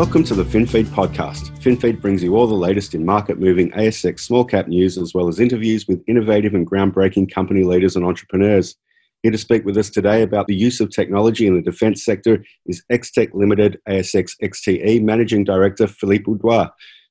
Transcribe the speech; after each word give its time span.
Welcome 0.00 0.24
to 0.24 0.34
the 0.34 0.44
FinFeed 0.44 0.86
podcast. 0.86 1.50
FinFeed 1.60 2.00
brings 2.00 2.22
you 2.22 2.34
all 2.34 2.46
the 2.46 2.54
latest 2.54 2.94
in 2.94 3.04
market 3.04 3.38
moving 3.38 3.70
ASX 3.72 4.20
small 4.20 4.46
cap 4.46 4.66
news, 4.66 4.96
as 4.96 5.12
well 5.12 5.28
as 5.28 5.38
interviews 5.38 5.86
with 5.86 6.02
innovative 6.08 6.54
and 6.54 6.66
groundbreaking 6.66 7.30
company 7.30 7.64
leaders 7.64 7.96
and 7.96 8.06
entrepreneurs. 8.06 8.76
Here 9.22 9.30
to 9.30 9.36
speak 9.36 9.66
with 9.66 9.76
us 9.76 9.90
today 9.90 10.22
about 10.22 10.46
the 10.46 10.54
use 10.54 10.80
of 10.80 10.88
technology 10.88 11.46
in 11.46 11.54
the 11.54 11.60
defence 11.60 12.02
sector 12.02 12.42
is 12.64 12.82
Xtek 12.90 13.34
Limited 13.34 13.78
ASX 13.86 14.36
XTE 14.42 15.02
Managing 15.02 15.44
Director 15.44 15.86
Philippe 15.86 16.24
Odouard. 16.24 16.70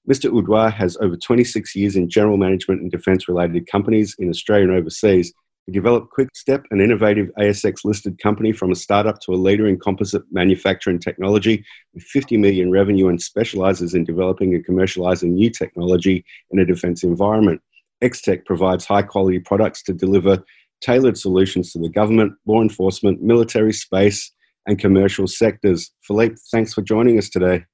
Mr. 0.10 0.32
Odouard 0.32 0.74
has 0.74 0.98
over 1.00 1.16
26 1.16 1.76
years 1.76 1.96
in 1.96 2.10
general 2.10 2.38
management 2.38 2.82
and 2.82 2.90
defence 2.90 3.28
related 3.28 3.68
companies 3.68 4.16
in 4.18 4.30
Australia 4.30 4.68
and 4.68 4.76
overseas. 4.76 5.32
Developed 5.70 6.12
Quickstep, 6.12 6.66
an 6.72 6.82
innovative 6.82 7.30
ASX 7.38 7.84
listed 7.84 8.20
company 8.20 8.52
from 8.52 8.72
a 8.72 8.76
startup 8.76 9.20
to 9.22 9.34
a 9.34 9.36
leader 9.36 9.68
in 9.68 9.80
composite 9.80 10.24
manufacturing 10.32 11.00
technology 11.00 11.64
with 11.94 12.04
50 12.04 12.38
million 12.38 12.72
revenue 12.72 13.08
and 13.08 13.22
specializes 13.22 13.94
in 13.94 14.04
developing 14.04 14.54
and 14.56 14.66
commercializing 14.66 15.32
new 15.32 15.50
technology 15.50 16.26
in 16.52 16.60
a 16.60 16.66
defense 16.66 17.04
environment. 17.04 17.62
Xtek 18.02 18.46
provides 18.46 18.86
high 18.86 19.02
quality 19.02 19.40
products 19.40 19.84
to 19.84 19.94
deliver 19.94 20.44
tailored 20.82 21.18
solutions 21.18 21.72
to 21.74 21.80
the 21.80 21.90
government, 21.90 22.34
law 22.46 22.62
enforcement, 22.62 23.22
military, 23.22 23.74
space, 23.74 24.32
and 24.66 24.80
commercial 24.80 25.28
sectors. 25.28 25.92
Philippe, 26.02 26.36
thanks 26.52 26.74
for 26.74 26.82
joining 26.82 27.18
us 27.18 27.30
today. 27.30 27.66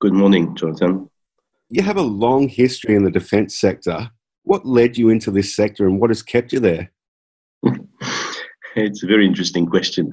Good 0.00 0.14
morning, 0.14 0.54
Jonathan. 0.56 1.10
You 1.68 1.82
have 1.82 1.96
a 1.96 2.02
long 2.02 2.48
history 2.48 2.94
in 2.94 3.04
the 3.04 3.10
defense 3.10 3.58
sector. 3.58 4.10
What 4.42 4.66
led 4.66 4.96
you 4.98 5.08
into 5.08 5.30
this 5.30 5.54
sector 5.54 5.86
and 5.86 6.00
what 6.00 6.10
has 6.10 6.22
kept 6.22 6.52
you 6.52 6.60
there? 6.60 6.92
It's 8.76 9.02
a 9.02 9.06
very 9.06 9.26
interesting 9.26 9.66
question. 9.66 10.12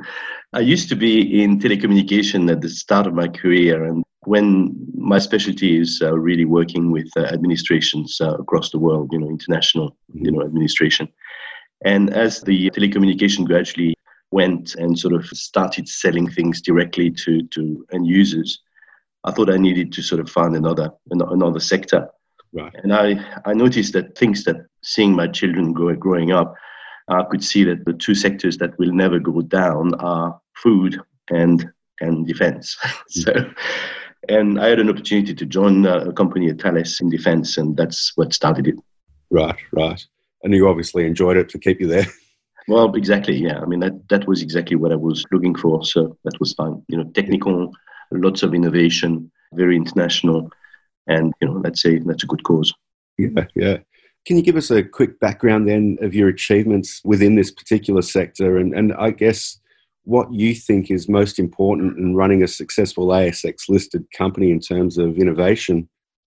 I 0.53 0.59
used 0.59 0.89
to 0.89 0.95
be 0.95 1.43
in 1.43 1.59
telecommunication 1.59 2.51
at 2.51 2.61
the 2.61 2.69
start 2.69 3.07
of 3.07 3.13
my 3.13 3.27
career, 3.27 3.85
and 3.85 4.03
when 4.25 4.75
my 4.95 5.17
specialty 5.17 5.79
is 5.79 6.01
uh, 6.03 6.17
really 6.17 6.45
working 6.45 6.91
with 6.91 7.09
uh, 7.17 7.21
administrations 7.25 8.19
uh, 8.21 8.35
across 8.35 8.69
the 8.69 8.79
world, 8.79 9.09
you 9.11 9.19
know, 9.19 9.29
international, 9.29 9.95
you 10.13 10.21
mm-hmm. 10.21 10.35
know, 10.35 10.45
administration. 10.45 11.07
And 11.83 12.11
as 12.11 12.41
the 12.41 12.69
telecommunication 12.71 13.45
gradually 13.45 13.95
went 14.29 14.75
and 14.75 14.97
sort 14.97 15.13
of 15.13 15.25
started 15.25 15.87
selling 15.87 16.29
things 16.29 16.61
directly 16.61 17.09
to, 17.09 17.41
to 17.47 17.85
end 17.91 18.05
users, 18.05 18.61
I 19.23 19.31
thought 19.31 19.49
I 19.49 19.57
needed 19.57 19.91
to 19.93 20.01
sort 20.01 20.21
of 20.21 20.29
find 20.29 20.55
another 20.55 20.89
another 21.09 21.59
sector. 21.59 22.07
Right. 22.53 22.73
And 22.83 22.93
I, 22.93 23.23
I 23.45 23.53
noticed 23.53 23.93
that 23.93 24.17
things 24.17 24.43
that 24.43 24.57
seeing 24.83 25.15
my 25.15 25.27
children 25.27 25.73
grow, 25.73 25.95
growing 25.95 26.31
up 26.31 26.53
I 27.11 27.23
could 27.23 27.43
see 27.43 27.63
that 27.65 27.85
the 27.85 27.93
two 27.93 28.15
sectors 28.15 28.57
that 28.57 28.77
will 28.79 28.93
never 28.93 29.19
go 29.19 29.41
down 29.41 29.93
are 29.95 30.39
food 30.55 30.99
and 31.29 31.69
and 31.99 32.25
defense. 32.25 32.77
so, 33.09 33.33
and 34.29 34.59
I 34.59 34.69
had 34.69 34.79
an 34.79 34.89
opportunity 34.89 35.33
to 35.33 35.45
join 35.45 35.85
a 35.85 36.11
company 36.13 36.49
at 36.49 36.61
Thales 36.61 36.99
in 37.01 37.09
defense, 37.09 37.57
and 37.57 37.77
that's 37.77 38.13
what 38.15 38.33
started 38.33 38.67
it. 38.67 38.75
Right, 39.29 39.57
right. 39.71 40.03
And 40.43 40.53
you 40.53 40.67
obviously 40.67 41.05
enjoyed 41.05 41.37
it 41.37 41.49
to 41.49 41.59
keep 41.59 41.79
you 41.79 41.87
there. 41.87 42.07
Well, 42.67 42.93
exactly. 42.93 43.35
Yeah, 43.35 43.59
I 43.59 43.65
mean 43.65 43.79
that 43.79 44.07
that 44.09 44.27
was 44.27 44.43
exactly 44.43 44.75
what 44.75 44.91
I 44.91 44.95
was 44.95 45.25
looking 45.31 45.55
for. 45.55 45.83
So 45.83 46.15
that 46.23 46.39
was 46.39 46.53
fine. 46.53 46.81
You 46.87 46.97
know, 46.97 47.05
technical, 47.15 47.71
lots 48.11 48.43
of 48.43 48.53
innovation, 48.53 49.31
very 49.53 49.75
international, 49.75 50.47
and 51.07 51.33
you 51.41 51.47
know, 51.47 51.59
let's 51.63 51.81
say 51.81 51.97
that's 51.97 52.23
a 52.23 52.27
good 52.27 52.43
cause. 52.43 52.71
Yeah, 53.17 53.45
yeah. 53.55 53.77
Can 54.25 54.37
you 54.37 54.43
give 54.43 54.55
us 54.55 54.69
a 54.69 54.83
quick 54.83 55.19
background 55.19 55.67
then 55.67 55.97
of 56.01 56.13
your 56.13 56.29
achievements 56.29 57.01
within 57.03 57.35
this 57.35 57.51
particular 57.51 58.01
sector 58.01 58.57
and, 58.57 58.73
and 58.73 58.93
I 58.93 59.11
guess 59.11 59.59
what 60.03 60.31
you 60.33 60.55
think 60.55 60.89
is 60.89 61.07
most 61.07 61.39
important 61.39 61.97
in 61.97 62.15
running 62.15 62.43
a 62.43 62.47
successful 62.47 63.07
ASX 63.07 63.69
listed 63.69 64.05
company 64.17 64.51
in 64.51 64.59
terms 64.59 64.97
of 64.97 65.17
innovation? 65.17 65.87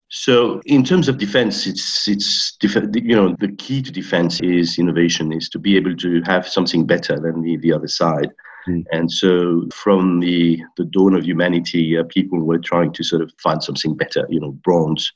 So, 0.10 0.62
in 0.66 0.84
terms 0.84 1.08
of 1.08 1.18
defense, 1.18 1.66
it's 1.66 2.06
it's 2.06 2.58
you 2.62 3.16
know 3.16 3.34
the 3.40 3.56
key 3.58 3.82
to 3.82 3.92
defense 3.92 4.42
is 4.42 4.78
innovation, 4.78 5.32
is 5.32 5.48
to 5.50 5.60
be 5.60 5.78
able 5.78 5.96
to 5.96 6.22
have 6.26 6.46
something 6.46 6.86
better 6.86 7.18
than 7.18 7.42
the, 7.44 7.56
the 7.58 7.72
other 7.72 7.88
side. 7.88 8.30
Mm. 8.68 8.84
And 8.92 9.10
so, 9.10 9.70
from 9.74 10.20
the 10.20 10.62
the 10.76 10.84
dawn 10.84 11.16
of 11.16 11.24
humanity, 11.24 11.98
uh, 11.98 12.04
people 12.04 12.40
were 12.42 12.60
trying 12.60 12.92
to 12.92 13.04
sort 13.06 13.22
of 13.22 13.32
find 13.42 13.64
something 13.64 13.96
better. 13.96 14.28
You 14.30 14.42
know, 14.42 14.52
bronze 14.52 15.14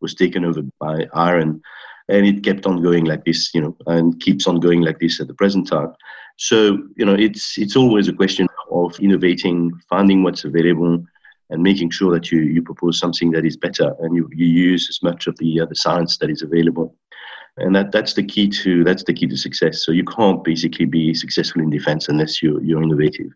was 0.00 0.14
taken 0.14 0.46
over 0.46 0.62
by 0.80 1.06
iron 1.12 1.60
and 2.08 2.26
it 2.26 2.42
kept 2.42 2.66
on 2.66 2.82
going 2.82 3.04
like 3.04 3.24
this, 3.24 3.54
you 3.54 3.60
know, 3.60 3.76
and 3.86 4.20
keeps 4.20 4.46
on 4.46 4.60
going 4.60 4.80
like 4.80 4.98
this 4.98 5.20
at 5.20 5.28
the 5.28 5.34
present 5.34 5.68
time. 5.68 5.92
So, 6.36 6.78
you 6.96 7.04
know, 7.04 7.14
it's 7.14 7.58
it's 7.58 7.76
always 7.76 8.08
a 8.08 8.12
question 8.12 8.46
of 8.70 8.98
innovating, 9.00 9.72
finding 9.88 10.22
what's 10.22 10.44
available, 10.44 11.04
and 11.50 11.62
making 11.62 11.90
sure 11.90 12.12
that 12.14 12.30
you 12.30 12.40
you 12.40 12.62
propose 12.62 12.98
something 12.98 13.30
that 13.32 13.44
is 13.44 13.56
better, 13.56 13.94
and 14.00 14.14
you, 14.14 14.28
you 14.32 14.46
use 14.46 14.88
as 14.88 15.02
much 15.02 15.26
of 15.26 15.36
the 15.38 15.60
uh, 15.60 15.66
the 15.66 15.74
science 15.74 16.16
that 16.18 16.30
is 16.30 16.42
available. 16.42 16.94
And 17.60 17.74
that, 17.74 17.90
that's 17.90 18.14
the 18.14 18.22
key 18.22 18.48
to 18.48 18.84
that's 18.84 19.02
the 19.02 19.12
key 19.12 19.26
to 19.26 19.36
success. 19.36 19.84
So 19.84 19.90
you 19.90 20.04
can't 20.04 20.44
basically 20.44 20.84
be 20.84 21.12
successful 21.12 21.60
in 21.60 21.70
defense 21.70 22.08
unless 22.08 22.40
you're 22.40 22.62
you're 22.62 22.82
innovative. 22.82 23.32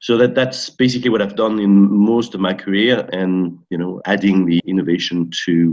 So 0.00 0.18
that 0.18 0.34
that's 0.34 0.68
basically 0.68 1.08
what 1.08 1.22
I've 1.22 1.36
done 1.36 1.58
in 1.58 1.90
most 1.90 2.34
of 2.34 2.40
my 2.40 2.52
career, 2.52 3.08
and 3.12 3.58
you 3.70 3.78
know, 3.78 4.02
adding 4.04 4.44
the 4.44 4.60
innovation 4.66 5.30
to 5.46 5.72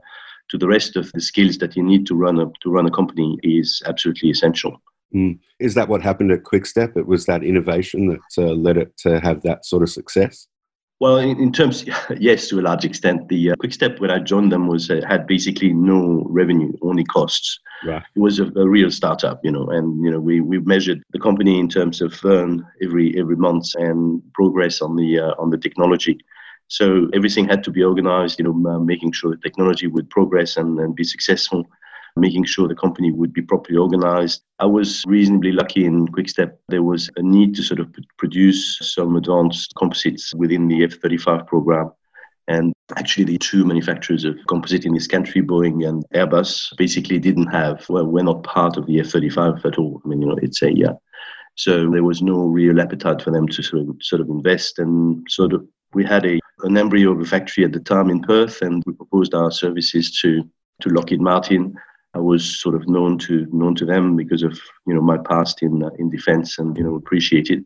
to 0.54 0.58
the 0.60 0.68
rest 0.68 0.96
of 0.96 1.12
the 1.14 1.20
skills 1.20 1.58
that 1.58 1.76
you 1.76 1.82
need 1.82 2.06
to 2.06 2.14
run 2.14 2.40
a 2.40 2.46
to 2.62 2.70
run 2.70 2.86
a 2.86 2.92
company 2.92 3.40
is 3.42 3.82
absolutely 3.88 4.30
essential. 4.30 4.80
Mm. 5.14 5.40
Is 5.60 5.74
that 5.74 5.90
what 5.90 6.04
happened 6.04 6.32
at 6.32 6.44
Quickstep? 6.44 6.96
It 6.96 7.08
was 7.08 7.26
that 7.26 7.44
innovation 7.44 8.08
that 8.08 8.44
uh, 8.44 8.54
led 8.54 8.78
it 8.78 8.96
to 9.00 9.20
have 9.20 9.42
that 9.42 9.66
sort 9.66 9.82
of 9.82 9.90
success. 9.90 10.48
Well, 11.00 11.18
in, 11.18 11.40
in 11.40 11.52
terms, 11.52 11.86
yes, 12.20 12.48
to 12.50 12.60
a 12.60 12.62
large 12.62 12.86
extent. 12.86 13.30
The 13.30 13.52
uh, 13.52 13.56
Quickstep 13.56 14.00
when 14.00 14.12
I 14.12 14.20
joined 14.20 14.52
them 14.52 14.68
was 14.68 14.92
uh, 14.92 15.02
had 15.08 15.26
basically 15.26 15.74
no 15.74 16.24
revenue, 16.30 16.72
only 16.84 17.04
costs. 17.04 17.60
Right. 17.84 18.04
It 18.16 18.20
was 18.20 18.40
a, 18.40 18.46
a, 18.56 18.70
real 18.70 18.92
startup, 18.92 19.40
you 19.44 19.52
know, 19.52 19.68
and 19.72 20.06
you 20.06 20.12
know 20.12 20.20
we, 20.20 20.40
we 20.40 20.60
measured 20.60 21.02
the 21.14 21.20
company 21.20 21.60
in 21.60 21.68
terms 21.68 22.00
of 22.00 22.14
earn 22.24 22.64
every 22.84 23.20
every 23.20 23.38
month 23.38 23.74
and 23.76 24.22
progress 24.36 24.82
on 24.82 24.96
the 24.96 25.20
uh, 25.20 25.34
on 25.40 25.50
the 25.50 25.58
technology. 25.58 26.20
So 26.74 27.08
everything 27.14 27.48
had 27.48 27.64
to 27.66 27.72
be 27.72 27.84
organized, 27.84 28.40
you 28.40 28.46
know, 28.46 28.80
making 28.80 29.12
sure 29.12 29.30
the 29.30 29.38
technology 29.38 29.86
would 29.86 30.10
progress 30.10 30.58
and, 30.58 30.80
and 30.80 30.96
be 30.96 31.04
successful, 31.04 31.68
making 32.16 32.46
sure 32.46 32.68
the 32.68 32.74
company 32.74 33.12
would 33.12 33.32
be 33.32 33.44
properly 33.44 33.78
organized. 33.78 34.42
I 34.58 34.66
was 34.66 35.04
reasonably 35.06 35.52
lucky 35.52 35.86
in 35.86 36.08
Quickstep. 36.08 36.58
There 36.70 36.82
was 36.82 37.12
a 37.16 37.22
need 37.22 37.54
to 37.58 37.62
sort 37.62 37.80
of 37.80 37.94
produce 38.18 38.80
some 38.82 39.16
advanced 39.16 39.72
composites 39.78 40.34
within 40.34 40.68
the 40.68 40.84
F 40.84 40.94
35 40.94 41.46
program. 41.46 41.92
And 42.48 42.74
actually, 42.98 43.26
the 43.26 43.38
two 43.38 43.66
manufacturers 43.66 44.26
of 44.26 44.36
composite 44.48 44.84
in 44.84 44.96
this 44.96 45.06
country, 45.06 45.44
Boeing 45.44 45.88
and 45.88 46.04
Airbus, 46.16 46.76
basically 46.76 47.20
didn't 47.20 47.52
have, 47.52 47.88
well, 47.88 48.08
we're 48.08 48.24
not 48.24 48.42
part 48.42 48.78
of 48.78 48.88
the 48.88 49.00
F 49.00 49.12
35 49.12 49.64
at 49.64 49.78
all. 49.78 50.02
I 50.04 50.08
mean, 50.08 50.24
you 50.24 50.28
know, 50.28 50.40
it's 50.42 50.64
a, 50.64 50.76
yeah. 50.76 50.94
So 51.54 51.92
there 51.92 52.04
was 52.04 52.24
no 52.24 52.48
real 52.48 52.82
appetite 52.82 53.22
for 53.22 53.30
them 53.30 53.48
to 53.50 53.62
sort 53.62 53.88
of, 53.88 53.96
sort 54.02 54.22
of 54.22 54.30
invest 54.30 54.80
and 54.80 55.24
sort 55.30 55.54
of 55.54 55.68
we 55.94 56.04
had 56.04 56.26
a, 56.26 56.40
an 56.64 56.78
embryo 56.78 57.12
of 57.12 57.22
a 57.22 57.26
factory 57.26 57.64
at 57.64 57.72
the 57.72 57.80
time 57.80 58.10
in 58.10 58.22
Perth, 58.22 58.62
and 58.62 58.84
we 58.86 58.94
proposed 58.94 59.34
our 59.34 59.52
services 59.52 60.20
to, 60.22 60.44
to 60.82 60.90
Lockheed 60.90 61.22
Martin. 61.22 61.76
I 62.16 62.20
was 62.20 62.44
sort 62.44 62.76
of 62.76 62.88
known 62.88 63.18
to 63.20 63.48
known 63.52 63.76
to 63.76 63.86
them 63.86 64.16
because 64.16 64.44
of 64.44 64.60
you 64.86 64.94
know 64.94 65.02
my 65.02 65.18
past 65.18 65.64
in 65.64 65.84
uh, 65.84 65.90
in 65.98 66.10
defense 66.10 66.60
and 66.60 66.78
you 66.78 66.84
know 66.84 66.96
appreciated, 66.96 67.66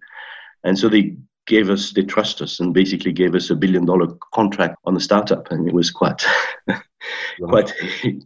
and 0.64 0.80
so 0.80 0.88
they 0.88 1.16
gave 1.48 1.70
us 1.70 1.92
they 1.92 2.04
trust 2.04 2.42
us 2.42 2.60
and 2.60 2.74
basically 2.74 3.12
gave 3.12 3.36
us 3.36 3.50
a 3.50 3.56
billion 3.56 3.86
dollar 3.86 4.08
contract 4.34 4.78
on 4.86 4.94
the 4.94 5.02
startup, 5.02 5.52
and 5.52 5.68
it 5.68 5.74
was 5.74 5.92
quite 5.92 6.26
quite 7.42 7.74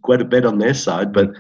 quite 0.04 0.22
a 0.22 0.26
bet 0.26 0.46
on 0.46 0.60
their 0.60 0.76
side, 0.76 1.12
but 1.12 1.32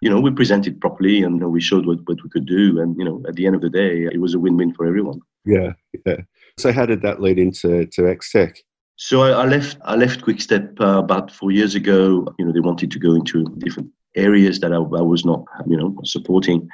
you 0.00 0.08
know, 0.08 0.20
we 0.20 0.30
presented 0.30 0.80
properly 0.80 1.22
and 1.22 1.34
you 1.34 1.40
know, 1.40 1.48
we 1.48 1.60
showed 1.60 1.86
what, 1.86 1.98
what 2.06 2.22
we 2.22 2.30
could 2.30 2.46
do. 2.46 2.80
And, 2.80 2.96
you 2.96 3.04
know, 3.04 3.22
at 3.28 3.34
the 3.34 3.46
end 3.46 3.54
of 3.54 3.60
the 3.60 3.68
day, 3.68 4.04
it 4.04 4.20
was 4.20 4.34
a 4.34 4.38
win-win 4.38 4.72
for 4.72 4.86
everyone. 4.86 5.20
Yeah, 5.44 5.72
yeah. 6.06 6.16
So 6.58 6.72
how 6.72 6.86
did 6.86 7.02
that 7.02 7.20
lead 7.20 7.38
into 7.38 7.86
to 7.86 8.02
Xtek? 8.02 8.56
So 9.02 9.22
I, 9.22 9.30
I 9.30 9.46
left 9.46 9.78
I 9.86 9.96
left 9.96 10.20
Quickstep 10.20 10.78
uh, 10.78 10.98
about 10.98 11.30
four 11.30 11.50
years 11.50 11.74
ago. 11.74 12.26
You 12.38 12.44
know, 12.44 12.52
they 12.52 12.60
wanted 12.60 12.90
to 12.90 12.98
go 12.98 13.14
into 13.14 13.46
different 13.56 13.88
areas 14.14 14.60
that 14.60 14.74
I, 14.74 14.76
I 14.76 15.00
was 15.00 15.24
not, 15.24 15.42
you 15.66 15.78
know, 15.78 15.96
supporting, 16.04 16.68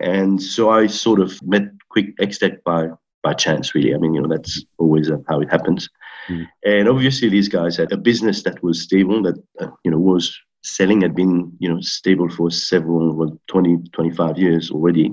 and 0.00 0.42
so 0.42 0.70
I 0.70 0.88
sort 0.88 1.20
of 1.20 1.40
met 1.46 1.70
Quick 1.88 2.16
Xtek 2.16 2.64
by 2.64 2.88
by 3.22 3.34
chance, 3.34 3.72
really. 3.72 3.94
I 3.94 3.98
mean, 3.98 4.14
you 4.14 4.20
know, 4.20 4.28
that's 4.28 4.64
always 4.78 5.12
uh, 5.12 5.18
how 5.28 5.40
it 5.42 5.48
happens. 5.48 5.88
Mm. 6.28 6.48
And 6.66 6.88
obviously, 6.88 7.28
these 7.28 7.48
guys 7.48 7.76
had 7.76 7.92
a 7.92 7.96
business 7.96 8.42
that 8.42 8.60
was 8.64 8.82
stable, 8.82 9.22
that 9.22 9.40
uh, 9.60 9.68
you 9.84 9.92
know 9.92 9.98
was 9.98 10.36
selling, 10.64 11.02
had 11.02 11.14
been 11.14 11.52
you 11.60 11.72
know 11.72 11.80
stable 11.80 12.28
for 12.28 12.50
several, 12.50 13.14
well, 13.14 13.40
20, 13.46 13.78
25 13.92 14.38
years 14.38 14.72
already 14.72 15.12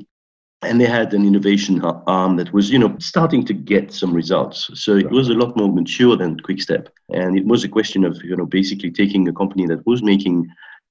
and 0.67 0.79
they 0.81 0.85
had 0.85 1.13
an 1.13 1.25
innovation 1.25 1.81
arm 1.81 2.35
that 2.37 2.51
was 2.53 2.69
you 2.69 2.79
know 2.79 2.95
starting 2.99 3.43
to 3.45 3.53
get 3.53 3.93
some 3.93 4.13
results. 4.13 4.69
So 4.73 4.95
it 4.95 5.09
was 5.09 5.29
a 5.29 5.33
lot 5.33 5.55
more 5.57 5.71
mature 5.71 6.15
than 6.15 6.39
Quickstep. 6.39 6.89
And 7.13 7.37
it 7.37 7.45
was 7.45 7.63
a 7.63 7.69
question 7.69 8.03
of 8.03 8.23
you 8.23 8.35
know 8.35 8.45
basically 8.45 8.91
taking 8.91 9.27
a 9.27 9.33
company 9.33 9.65
that 9.67 9.85
was 9.85 10.03
making 10.03 10.47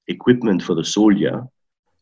equipment 0.08 0.62
for 0.62 0.74
the 0.74 0.84
soldier 0.84 1.44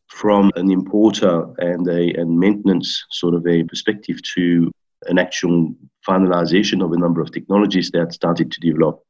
from 0.08 0.50
an 0.56 0.70
importer 0.70 1.46
and 1.58 1.88
a 1.88 2.12
and 2.20 2.38
maintenance 2.38 3.04
sort 3.10 3.34
of 3.34 3.46
a 3.46 3.64
perspective 3.64 4.22
to 4.34 4.70
an 5.06 5.18
actual 5.18 5.74
finalization 6.06 6.84
of 6.84 6.92
a 6.92 6.98
number 6.98 7.20
of 7.20 7.32
technologies 7.32 7.90
that 7.90 8.12
started 8.12 8.50
to 8.52 8.60
develop 8.60 9.02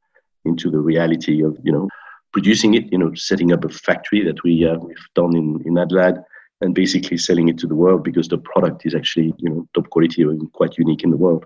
into 0.45 0.71
the 0.71 0.79
reality 0.79 1.43
of, 1.43 1.57
you 1.63 1.73
know, 1.73 1.89
producing 2.33 2.75
it, 2.75 2.91
you 2.93 2.99
know, 2.99 3.13
setting 3.15 3.53
up 3.53 3.65
a 3.65 3.69
factory 3.69 4.23
that 4.25 4.43
we, 4.43 4.67
uh, 4.67 4.77
we've 4.79 5.09
done 5.15 5.37
in, 5.37 5.63
in 5.65 5.79
Adelaide 5.79 6.17
and 6.65 6.75
basically 6.75 7.19
selling 7.19 7.49
it 7.49 7.59
to 7.59 7.67
the 7.67 7.75
world 7.75 8.03
because 8.03 8.29
the 8.29 8.39
product 8.39 8.87
is 8.87 8.95
actually, 8.95 9.35
you 9.39 9.51
know, 9.51 9.69
top 9.75 9.89
quality 9.91 10.23
and 10.23 10.51
quite 10.53 10.79
unique 10.79 11.05
in 11.05 11.11
the 11.11 11.17
world. 11.17 11.45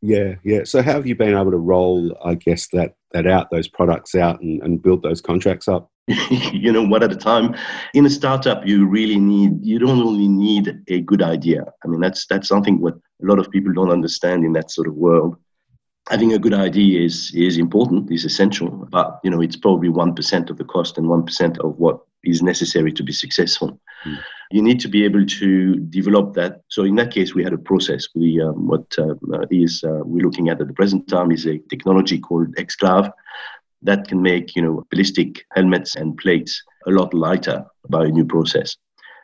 Yeah, 0.00 0.36
yeah. 0.44 0.64
So 0.64 0.80
how 0.80 0.92
have 0.92 1.06
you 1.06 1.14
been 1.14 1.36
able 1.36 1.50
to 1.50 1.58
roll, 1.58 2.16
I 2.24 2.34
guess, 2.34 2.68
that 2.68 2.94
that 3.12 3.26
out, 3.26 3.50
those 3.50 3.68
products 3.68 4.14
out, 4.14 4.40
and, 4.40 4.62
and 4.62 4.82
build 4.82 5.02
those 5.02 5.20
contracts 5.20 5.68
up? 5.68 5.90
you 6.52 6.72
know, 6.72 6.82
one 6.82 7.02
at 7.02 7.12
a 7.12 7.16
time. 7.16 7.54
In 7.92 8.06
a 8.06 8.10
startup, 8.10 8.66
you 8.66 8.86
really 8.86 9.18
need 9.18 9.62
you 9.62 9.78
don't 9.78 10.00
only 10.00 10.28
need 10.28 10.80
a 10.88 11.00
good 11.00 11.22
idea. 11.22 11.66
I 11.84 11.88
mean, 11.88 12.00
that's 12.00 12.26
that's 12.26 12.48
something 12.48 12.80
what 12.80 12.94
a 12.94 13.26
lot 13.26 13.38
of 13.38 13.50
people 13.50 13.74
don't 13.74 13.92
understand 13.92 14.44
in 14.44 14.54
that 14.54 14.70
sort 14.70 14.88
of 14.88 14.94
world. 14.94 15.36
Having 16.08 16.32
a 16.32 16.38
good 16.38 16.54
idea 16.54 17.04
is 17.04 17.30
is 17.34 17.58
important, 17.58 18.10
is 18.10 18.24
essential, 18.24 18.70
but 18.90 19.20
you 19.22 19.30
know, 19.30 19.42
it's 19.42 19.56
probably 19.56 19.90
one 19.90 20.14
percent 20.14 20.48
of 20.48 20.56
the 20.56 20.64
cost 20.64 20.96
and 20.96 21.08
one 21.08 21.26
percent 21.26 21.58
of 21.58 21.78
what 21.78 22.00
is 22.24 22.42
necessary 22.42 22.92
to 22.92 23.02
be 23.02 23.12
successful. 23.12 23.78
Mm 24.06 24.18
you 24.50 24.62
need 24.62 24.80
to 24.80 24.88
be 24.88 25.04
able 25.04 25.24
to 25.24 25.76
develop 25.76 26.34
that. 26.34 26.62
So 26.68 26.82
in 26.82 26.96
that 26.96 27.12
case, 27.12 27.34
we 27.34 27.44
had 27.44 27.52
a 27.52 27.58
process. 27.58 28.08
We 28.14 28.40
um, 28.40 28.66
what 28.66 28.84
uh, 28.98 29.14
is 29.50 29.84
uh, 29.84 30.00
we're 30.02 30.24
looking 30.24 30.48
at 30.48 30.60
at 30.60 30.66
the 30.66 30.74
present 30.74 31.08
time 31.08 31.30
is 31.30 31.46
a 31.46 31.58
technology 31.70 32.18
called 32.18 32.54
XCLAV 32.56 33.12
that 33.82 34.08
can 34.08 34.20
make 34.20 34.56
you 34.56 34.62
know 34.62 34.86
ballistic 34.90 35.46
helmets 35.52 35.96
and 35.96 36.16
plates 36.18 36.62
a 36.86 36.90
lot 36.90 37.14
lighter 37.14 37.64
by 37.88 38.06
a 38.06 38.08
new 38.08 38.24
process. 38.24 38.76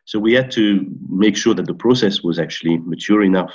So 0.04 0.20
we 0.20 0.32
had 0.32 0.52
to 0.52 0.86
make 1.08 1.36
sure 1.36 1.54
that 1.54 1.66
the 1.66 1.74
process 1.74 2.22
was 2.22 2.38
actually 2.38 2.78
mature 2.78 3.24
enough. 3.24 3.52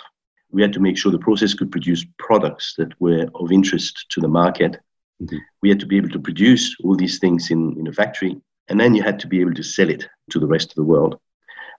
We 0.52 0.62
had 0.62 0.74
to 0.74 0.82
make 0.82 0.98
sure 0.98 1.10
the 1.10 1.20
process 1.20 1.54
could 1.54 1.72
produce 1.72 2.06
products 2.20 2.74
that 2.78 3.00
were 3.00 3.28
of 3.36 3.54
interest 3.54 4.08
to 4.10 4.20
the 4.20 4.28
market. 4.28 4.78
Mm-hmm. 5.24 5.38
We 5.62 5.70
had 5.70 5.80
to 5.80 5.86
be 5.86 5.96
able 5.96 6.10
to 6.10 6.20
produce 6.20 6.76
all 6.84 6.98
these 6.98 7.20
things 7.20 7.52
in, 7.52 7.78
in 7.80 7.88
a 7.88 7.94
factory, 7.94 8.36
and 8.68 8.78
then 8.78 8.94
you 8.94 9.02
had 9.02 9.18
to 9.20 9.28
be 9.28 9.40
able 9.40 9.54
to 9.54 9.64
sell 9.64 9.90
it 9.90 10.10
to 10.32 10.40
the 10.40 10.48
rest 10.48 10.72
of 10.72 10.76
the 10.76 10.84
world. 10.84 11.18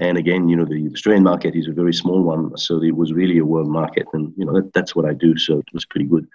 And 0.03 0.19
again, 0.19 0.49
you 0.49 0.57
know, 0.57 0.65
the 0.65 0.91
Australian 0.93 1.23
market 1.23 1.55
is 1.55 1.69
a 1.69 1.79
very 1.81 1.95
small 1.95 2.23
one, 2.23 2.57
so 2.57 2.83
it 2.83 2.97
was 3.03 3.13
really 3.13 3.39
a 3.39 3.45
world 3.53 3.69
market, 3.69 4.07
and 4.15 4.33
you 4.37 4.45
know 4.45 4.55
that, 4.55 4.73
that's 4.73 4.97
what 4.97 5.07
I 5.11 5.15
do, 5.15 5.39
so 5.39 5.59
it 5.59 5.73
was 5.73 5.85
pretty 5.85 6.07
good. 6.07 6.27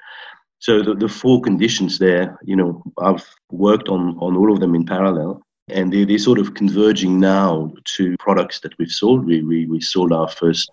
So 0.59 0.81
the, 0.81 0.93
the 0.95 1.09
four 1.09 1.41
conditions 1.41 1.99
there, 1.99 2.39
you 2.43 2.55
know, 2.55 2.81
I've 3.07 3.27
worked 3.51 3.89
on 3.89 4.17
on 4.25 4.37
all 4.37 4.53
of 4.53 4.61
them 4.61 4.73
in 4.73 4.85
parallel, 4.85 5.41
and 5.77 5.91
they, 5.91 6.05
they're 6.05 6.27
sort 6.29 6.39
of 6.39 6.53
converging 6.53 7.19
now 7.19 7.73
to 7.95 8.15
products 8.19 8.61
that 8.61 8.77
we've 8.77 8.97
sold. 9.01 9.25
We, 9.25 9.43
we, 9.43 9.65
we 9.65 9.81
sold 9.81 10.13
our 10.13 10.29
first 10.29 10.71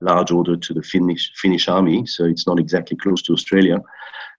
large 0.00 0.30
order 0.30 0.56
to 0.56 0.74
the 0.74 0.82
Finnish, 0.82 1.30
Finnish 1.42 1.68
army, 1.68 2.06
so 2.06 2.24
it's 2.24 2.46
not 2.46 2.58
exactly 2.58 2.96
close 2.96 3.20
to 3.24 3.34
Australia. 3.34 3.76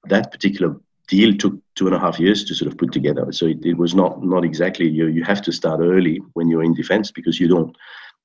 That 0.05 0.31
particular 0.31 0.75
deal 1.11 1.35
took 1.35 1.53
two 1.75 1.87
and 1.87 1.95
a 1.95 1.99
half 1.99 2.19
years 2.19 2.43
to 2.45 2.55
sort 2.55 2.71
of 2.71 2.77
put 2.77 2.91
together. 2.91 3.31
So 3.31 3.45
it, 3.45 3.63
it 3.65 3.77
was 3.77 3.93
not 3.93 4.23
not 4.23 4.43
exactly 4.45 4.87
you. 4.87 5.07
You 5.07 5.23
have 5.23 5.41
to 5.43 5.51
start 5.51 5.81
early 5.81 6.21
when 6.33 6.49
you're 6.49 6.63
in 6.63 6.73
defense 6.73 7.11
because 7.11 7.39
you 7.39 7.47
don't. 7.47 7.75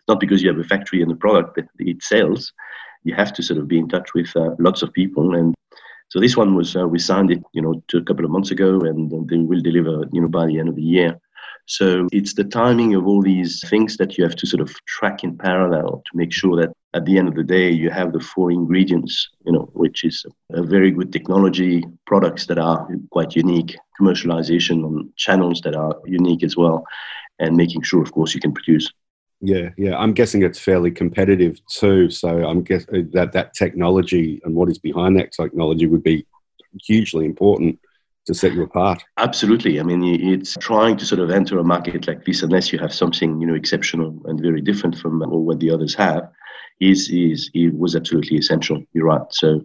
Not 0.08 0.20
because 0.20 0.40
you 0.40 0.48
have 0.50 0.60
a 0.60 0.64
factory 0.72 1.02
and 1.02 1.10
a 1.10 1.16
product 1.16 1.56
that 1.56 1.68
it 1.80 2.00
sells. 2.02 2.52
You 3.02 3.14
have 3.16 3.32
to 3.34 3.42
sort 3.42 3.58
of 3.58 3.66
be 3.66 3.78
in 3.78 3.88
touch 3.88 4.14
with 4.14 4.30
uh, 4.36 4.52
lots 4.58 4.82
of 4.82 4.92
people 4.92 5.34
and. 5.34 5.54
So 6.08 6.20
this 6.20 6.36
one 6.36 6.54
was 6.54 6.76
uh, 6.76 6.86
we 6.86 7.00
signed 7.00 7.32
it, 7.32 7.42
you 7.52 7.60
know, 7.60 7.82
a 7.92 8.00
couple 8.00 8.24
of 8.24 8.30
months 8.30 8.52
ago, 8.52 8.78
and, 8.82 9.10
and 9.10 9.28
they 9.28 9.38
will 9.38 9.60
deliver, 9.60 10.04
you 10.12 10.20
know, 10.20 10.28
by 10.28 10.46
the 10.46 10.60
end 10.60 10.68
of 10.68 10.76
the 10.76 10.90
year. 10.96 11.18
So 11.66 12.06
it's 12.12 12.34
the 12.34 12.44
timing 12.44 12.94
of 12.94 13.08
all 13.08 13.22
these 13.22 13.68
things 13.68 13.96
that 13.96 14.16
you 14.16 14.22
have 14.22 14.36
to 14.36 14.46
sort 14.46 14.60
of 14.60 14.72
track 14.84 15.24
in 15.24 15.36
parallel 15.36 16.04
to 16.06 16.16
make 16.16 16.32
sure 16.32 16.54
that 16.60 16.72
at 16.96 17.04
the 17.04 17.18
end 17.18 17.28
of 17.28 17.34
the 17.34 17.44
day 17.44 17.70
you 17.70 17.90
have 17.90 18.12
the 18.12 18.20
four 18.20 18.50
ingredients, 18.50 19.28
you 19.44 19.52
know, 19.52 19.68
which 19.74 20.02
is 20.02 20.24
a 20.50 20.62
very 20.62 20.90
good 20.90 21.12
technology, 21.12 21.84
products 22.06 22.46
that 22.46 22.58
are 22.58 22.88
quite 23.10 23.36
unique, 23.36 23.76
commercialization 24.00 24.84
on 24.84 25.12
channels 25.16 25.60
that 25.60 25.76
are 25.76 25.94
unique 26.06 26.42
as 26.42 26.56
well, 26.56 26.84
and 27.38 27.56
making 27.56 27.82
sure, 27.82 28.02
of 28.02 28.12
course, 28.12 28.34
you 28.34 28.40
can 28.40 28.52
produce. 28.52 28.90
Yeah, 29.42 29.68
yeah. 29.76 29.94
I'm 29.98 30.14
guessing 30.14 30.42
it's 30.42 30.58
fairly 30.58 30.90
competitive 30.90 31.60
too. 31.66 32.08
So 32.08 32.28
I'm 32.28 32.62
guessing 32.62 32.94
uh, 32.94 33.08
that 33.12 33.32
that 33.32 33.52
technology 33.52 34.40
and 34.44 34.54
what 34.54 34.70
is 34.70 34.78
behind 34.78 35.18
that 35.18 35.32
technology 35.32 35.86
would 35.86 36.02
be 36.02 36.26
hugely 36.82 37.26
important 37.26 37.78
to 38.26 38.34
set 38.34 38.54
you 38.54 38.62
apart. 38.62 39.04
Absolutely. 39.18 39.78
I 39.78 39.82
mean, 39.82 40.02
it's 40.02 40.56
trying 40.58 40.96
to 40.96 41.04
sort 41.04 41.20
of 41.20 41.30
enter 41.30 41.58
a 41.58 41.64
market 41.64 42.08
like 42.08 42.24
this 42.24 42.42
unless 42.42 42.72
you 42.72 42.78
have 42.78 42.94
something 42.94 43.40
you 43.40 43.46
know 43.46 43.54
exceptional 43.54 44.18
and 44.24 44.40
very 44.40 44.62
different 44.62 44.96
from 44.96 45.20
what 45.20 45.60
the 45.60 45.70
others 45.70 45.94
have. 45.94 46.30
Is 46.80 47.08
is 47.10 47.50
it 47.54 47.76
was 47.76 47.96
absolutely 47.96 48.36
essential. 48.36 48.82
You're 48.92 49.06
right. 49.06 49.26
So, 49.30 49.64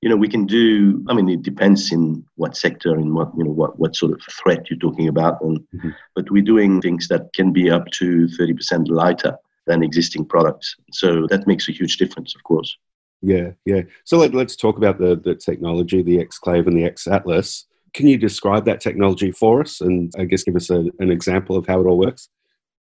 you 0.00 0.08
know, 0.08 0.16
we 0.16 0.28
can 0.28 0.44
do. 0.44 1.04
I 1.08 1.14
mean, 1.14 1.28
it 1.28 1.42
depends 1.42 1.92
in 1.92 2.24
what 2.34 2.56
sector 2.56 2.94
and 2.94 3.14
what 3.14 3.30
you 3.36 3.44
know 3.44 3.52
what 3.52 3.78
what 3.78 3.94
sort 3.94 4.12
of 4.12 4.20
threat 4.42 4.68
you're 4.68 4.78
talking 4.78 5.08
about. 5.08 5.40
And 5.40 5.60
mm-hmm. 5.74 5.90
but 6.16 6.30
we're 6.30 6.42
doing 6.42 6.80
things 6.80 7.08
that 7.08 7.32
can 7.34 7.52
be 7.52 7.70
up 7.70 7.86
to 7.98 8.28
thirty 8.28 8.54
percent 8.54 8.88
lighter 8.88 9.36
than 9.68 9.84
existing 9.84 10.24
products. 10.24 10.74
So 10.92 11.26
that 11.28 11.46
makes 11.46 11.68
a 11.68 11.72
huge 11.72 11.98
difference, 11.98 12.34
of 12.34 12.42
course. 12.42 12.76
Yeah, 13.22 13.50
yeah. 13.64 13.82
So 14.04 14.18
let, 14.18 14.34
us 14.34 14.56
talk 14.56 14.78
about 14.78 14.98
the, 14.98 15.16
the 15.16 15.34
technology, 15.34 16.02
the 16.02 16.18
XCLAV 16.24 16.66
and 16.66 16.76
the 16.76 16.84
X 16.84 17.06
Atlas. 17.06 17.66
Can 17.94 18.06
you 18.06 18.16
describe 18.16 18.64
that 18.66 18.80
technology 18.80 19.32
for 19.32 19.60
us 19.60 19.80
and 19.80 20.12
I 20.18 20.24
guess 20.24 20.44
give 20.44 20.56
us 20.56 20.70
a, 20.70 20.84
an 20.98 21.10
example 21.10 21.56
of 21.56 21.66
how 21.66 21.80
it 21.80 21.86
all 21.86 21.98
works? 21.98 22.28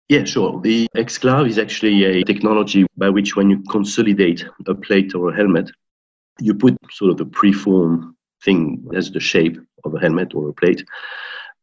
Yeah, 0.09 0.25
sure. 0.25 0.61
The 0.61 0.89
XCLAV 0.97 1.49
is 1.49 1.59
actually 1.59 2.05
a 2.05 2.25
technology 2.25 2.87
by 2.97 3.09
which 3.09 3.35
when 3.37 3.49
you 3.49 3.63
consolidate 3.71 4.45
a 4.67 4.75
plate 4.75 5.15
or 5.15 5.31
a 5.31 5.37
helmet, 5.37 5.71
you 6.41 6.55
put 6.55 6.77
sort 6.91 7.11
of 7.11 7.17
the 7.17 7.27
preform 7.27 8.15
thing 8.45 8.87
as 8.95 9.11
the 9.11 9.21
shape 9.21 9.59
of 9.85 9.95
a 9.95 10.01
helmet 10.01 10.35
or 10.35 10.49
a 10.49 10.53
plate, 10.53 10.85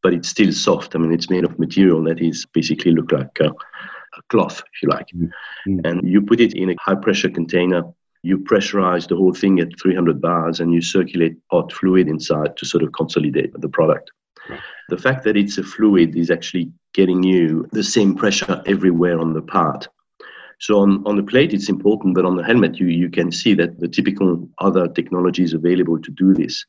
but 0.02 0.14
it's 0.14 0.30
still 0.30 0.52
soft. 0.52 0.96
I 0.96 1.00
mean, 1.00 1.12
it's 1.12 1.30
made 1.30 1.44
of 1.44 1.60
material 1.60 2.04
that 2.06 2.22
is 2.22 2.46
basically 2.54 2.92
look 2.92 3.12
like 3.12 3.38
a, 3.40 3.50
a 3.50 4.22
cloth, 4.30 4.64
if 4.74 4.82
you 4.82 4.90
like. 4.90 5.08
Mm-hmm. 5.16 5.80
And 5.84 6.10
you 6.10 6.22
put 6.22 6.40
it 6.40 6.54
in 6.54 6.72
a 6.72 6.76
high 6.80 6.96
pressure 6.96 7.30
container 7.30 7.84
you 8.22 8.38
pressurize 8.38 9.08
the 9.08 9.16
whole 9.16 9.34
thing 9.34 9.60
at 9.60 9.80
300 9.80 10.22
bars 10.22 10.60
and 10.60 10.74
you 10.74 10.82
circulate 10.82 11.38
hot 11.52 11.72
fluid 11.72 12.08
inside 12.08 12.58
to 12.58 12.66
sort 12.66 12.84
of 12.84 12.92
consolidate 12.92 13.52
the 13.54 13.70
product. 13.70 14.12
Right. 14.50 14.60
The 14.90 14.98
fact 14.98 15.24
that 15.24 15.38
it's 15.38 15.58
a 15.58 15.64
fluid 15.64 16.16
is 16.16 16.32
actually 16.32 16.72
getting 16.94 17.24
you 17.24 17.68
the 17.72 17.84
same 17.84 18.16
pressure 18.16 18.62
everywhere 18.66 19.20
on 19.20 19.34
the 19.34 19.42
part. 19.42 19.88
So 20.60 20.80
on, 20.80 21.04
on 21.06 21.16
the 21.16 21.24
plate, 21.24 21.54
it's 21.54 21.70
important, 21.70 22.16
but 22.16 22.26
on 22.26 22.36
the 22.36 22.44
helmet, 22.44 22.78
you, 22.80 22.88
you 22.88 23.10
can 23.10 23.32
see 23.32 23.54
that 23.56 23.80
the 23.80 23.88
typical 23.88 24.48
other 24.58 24.88
technologies 24.88 25.54
available 25.54 26.00
to 26.02 26.12
do 26.12 26.34
this 26.34 26.66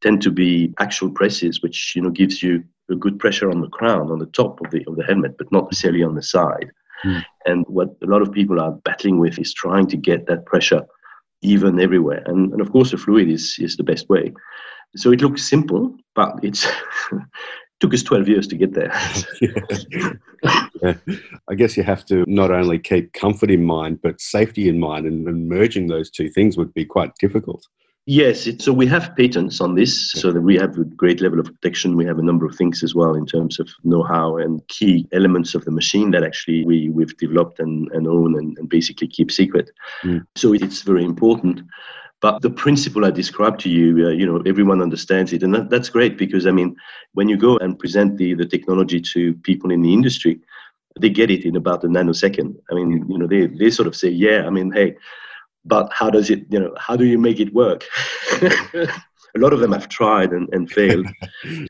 tend 0.00 0.22
to 0.22 0.30
be 0.30 0.74
axial 0.78 1.10
presses, 1.10 1.62
which 1.62 1.94
you 1.94 2.02
know 2.02 2.10
gives 2.10 2.42
you 2.42 2.64
a 2.90 2.96
good 2.96 3.18
pressure 3.18 3.50
on 3.50 3.60
the 3.60 3.68
crown, 3.68 4.10
on 4.10 4.18
the 4.18 4.26
top 4.26 4.60
of 4.64 4.70
the 4.70 4.84
of 4.86 4.96
the 4.96 5.04
helmet, 5.04 5.36
but 5.38 5.50
not 5.52 5.64
necessarily 5.64 6.02
on 6.02 6.14
the 6.14 6.22
side. 6.22 6.70
Mm. 7.04 7.24
And 7.46 7.64
what 7.68 7.96
a 8.02 8.06
lot 8.06 8.22
of 8.22 8.32
people 8.32 8.60
are 8.60 8.72
battling 8.72 9.18
with 9.18 9.38
is 9.38 9.54
trying 9.54 9.86
to 9.88 9.96
get 9.96 10.26
that 10.26 10.46
pressure 10.46 10.84
even 11.42 11.80
everywhere. 11.80 12.22
And, 12.26 12.52
and 12.52 12.60
of 12.60 12.72
course, 12.72 12.90
the 12.90 12.96
fluid 12.96 13.28
is, 13.28 13.56
is 13.60 13.76
the 13.76 13.84
best 13.84 14.08
way. 14.08 14.32
So 14.96 15.12
it 15.12 15.20
looks 15.20 15.48
simple, 15.48 15.96
but 16.14 16.38
it's 16.42 16.66
took 17.80 17.94
us 17.94 18.02
12 18.02 18.28
years 18.28 18.46
to 18.48 18.56
get 18.56 18.74
there. 18.74 18.92
yeah. 20.82 20.94
I 21.48 21.54
guess 21.54 21.76
you 21.76 21.82
have 21.82 22.04
to 22.06 22.24
not 22.26 22.50
only 22.50 22.78
keep 22.78 23.12
comfort 23.12 23.50
in 23.50 23.64
mind, 23.64 24.00
but 24.02 24.20
safety 24.20 24.68
in 24.68 24.78
mind, 24.78 25.06
and, 25.06 25.26
and 25.28 25.48
merging 25.48 25.88
those 25.88 26.10
two 26.10 26.28
things 26.28 26.56
would 26.56 26.74
be 26.74 26.84
quite 26.84 27.14
difficult. 27.20 27.66
Yes, 28.10 28.46
it, 28.46 28.62
so 28.62 28.72
we 28.72 28.86
have 28.86 29.14
patents 29.16 29.60
on 29.60 29.74
this, 29.74 30.12
so 30.12 30.32
that 30.32 30.40
we 30.40 30.56
have 30.56 30.78
a 30.78 30.84
great 30.84 31.20
level 31.20 31.38
of 31.38 31.44
protection. 31.44 31.94
We 31.94 32.06
have 32.06 32.18
a 32.18 32.22
number 32.22 32.46
of 32.46 32.56
things 32.56 32.82
as 32.82 32.94
well 32.94 33.14
in 33.14 33.26
terms 33.26 33.60
of 33.60 33.68
know-how 33.84 34.38
and 34.38 34.66
key 34.68 35.06
elements 35.12 35.54
of 35.54 35.66
the 35.66 35.70
machine 35.70 36.10
that 36.12 36.24
actually 36.24 36.64
we, 36.64 36.88
we've 36.88 37.14
developed 37.18 37.60
and, 37.60 37.86
and 37.92 38.08
own 38.08 38.34
and, 38.38 38.56
and 38.56 38.66
basically 38.66 39.08
keep 39.08 39.30
secret. 39.30 39.70
Mm. 40.02 40.24
So 40.36 40.54
it's 40.54 40.80
very 40.80 41.04
important. 41.04 41.60
But 42.20 42.42
the 42.42 42.50
principle 42.50 43.04
I 43.04 43.10
described 43.10 43.60
to 43.60 43.68
you, 43.68 44.06
uh, 44.06 44.10
you 44.10 44.26
know, 44.26 44.42
everyone 44.44 44.82
understands 44.82 45.32
it, 45.32 45.42
and 45.42 45.54
that, 45.54 45.70
that's 45.70 45.88
great 45.88 46.18
because 46.18 46.46
I 46.46 46.50
mean, 46.50 46.74
when 47.14 47.28
you 47.28 47.36
go 47.36 47.56
and 47.58 47.78
present 47.78 48.18
the 48.18 48.34
the 48.34 48.46
technology 48.46 49.00
to 49.12 49.34
people 49.34 49.70
in 49.70 49.82
the 49.82 49.92
industry, 49.92 50.40
they 51.00 51.10
get 51.10 51.30
it 51.30 51.44
in 51.44 51.56
about 51.56 51.84
a 51.84 51.88
nanosecond. 51.88 52.56
I 52.70 52.74
mean, 52.74 53.06
you 53.08 53.18
know, 53.18 53.26
they 53.26 53.46
they 53.46 53.70
sort 53.70 53.86
of 53.86 53.94
say, 53.94 54.08
yeah, 54.08 54.46
I 54.46 54.50
mean, 54.50 54.72
hey 54.72 54.96
but 55.68 55.92
how 55.92 56.10
does 56.10 56.30
it 56.30 56.44
you 56.50 56.58
know 56.58 56.74
how 56.78 56.96
do 56.96 57.04
you 57.04 57.18
make 57.18 57.38
it 57.38 57.52
work? 57.54 57.84
A 59.36 59.38
lot 59.38 59.52
of 59.52 59.60
them 59.60 59.72
have 59.72 59.88
tried 59.88 60.32
and, 60.32 60.48
and 60.52 60.70
failed. 60.70 61.06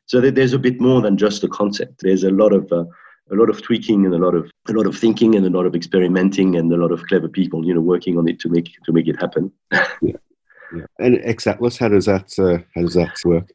So 0.07 0.21
there's 0.21 0.53
a 0.53 0.59
bit 0.59 0.81
more 0.81 1.03
than 1.03 1.17
just 1.17 1.43
a 1.43 1.49
concept. 1.49 2.03
There's 2.03 2.23
a 2.23 2.31
lot 2.31 2.53
of 2.53 2.71
uh, 2.73 2.85
a 3.31 3.35
lot 3.35 3.51
of 3.51 3.61
tweaking 3.61 4.07
and 4.07 4.15
a 4.15 4.19
lot 4.19 4.35
of 4.35 4.51
a 4.69 4.73
lot 4.73 4.87
of 4.87 4.97
thinking 4.97 5.35
and 5.35 5.45
a 5.45 5.51
lot 5.51 5.67
of 5.67 5.75
experimenting 5.75 6.57
and 6.57 6.73
a 6.73 6.77
lot 6.77 6.93
of 6.93 7.03
clever 7.09 7.29
people 7.29 7.67
you 7.67 7.75
know 7.75 7.81
working 7.81 8.17
on 8.17 8.29
it 8.29 8.39
to 8.41 8.49
make 8.49 8.71
to 8.85 8.93
make 8.93 9.09
it 9.09 9.21
happen. 9.21 9.53
Yeah. 10.01 10.17
Yeah. 10.75 10.85
and 10.99 11.21
X 11.25 11.47
Atlas 11.47 11.79
how 11.79 11.89
does 11.89 12.07
that 12.07 12.39
uh, 12.39 12.59
how 12.75 12.83
does 12.83 12.95
that 12.95 13.17
work 13.25 13.49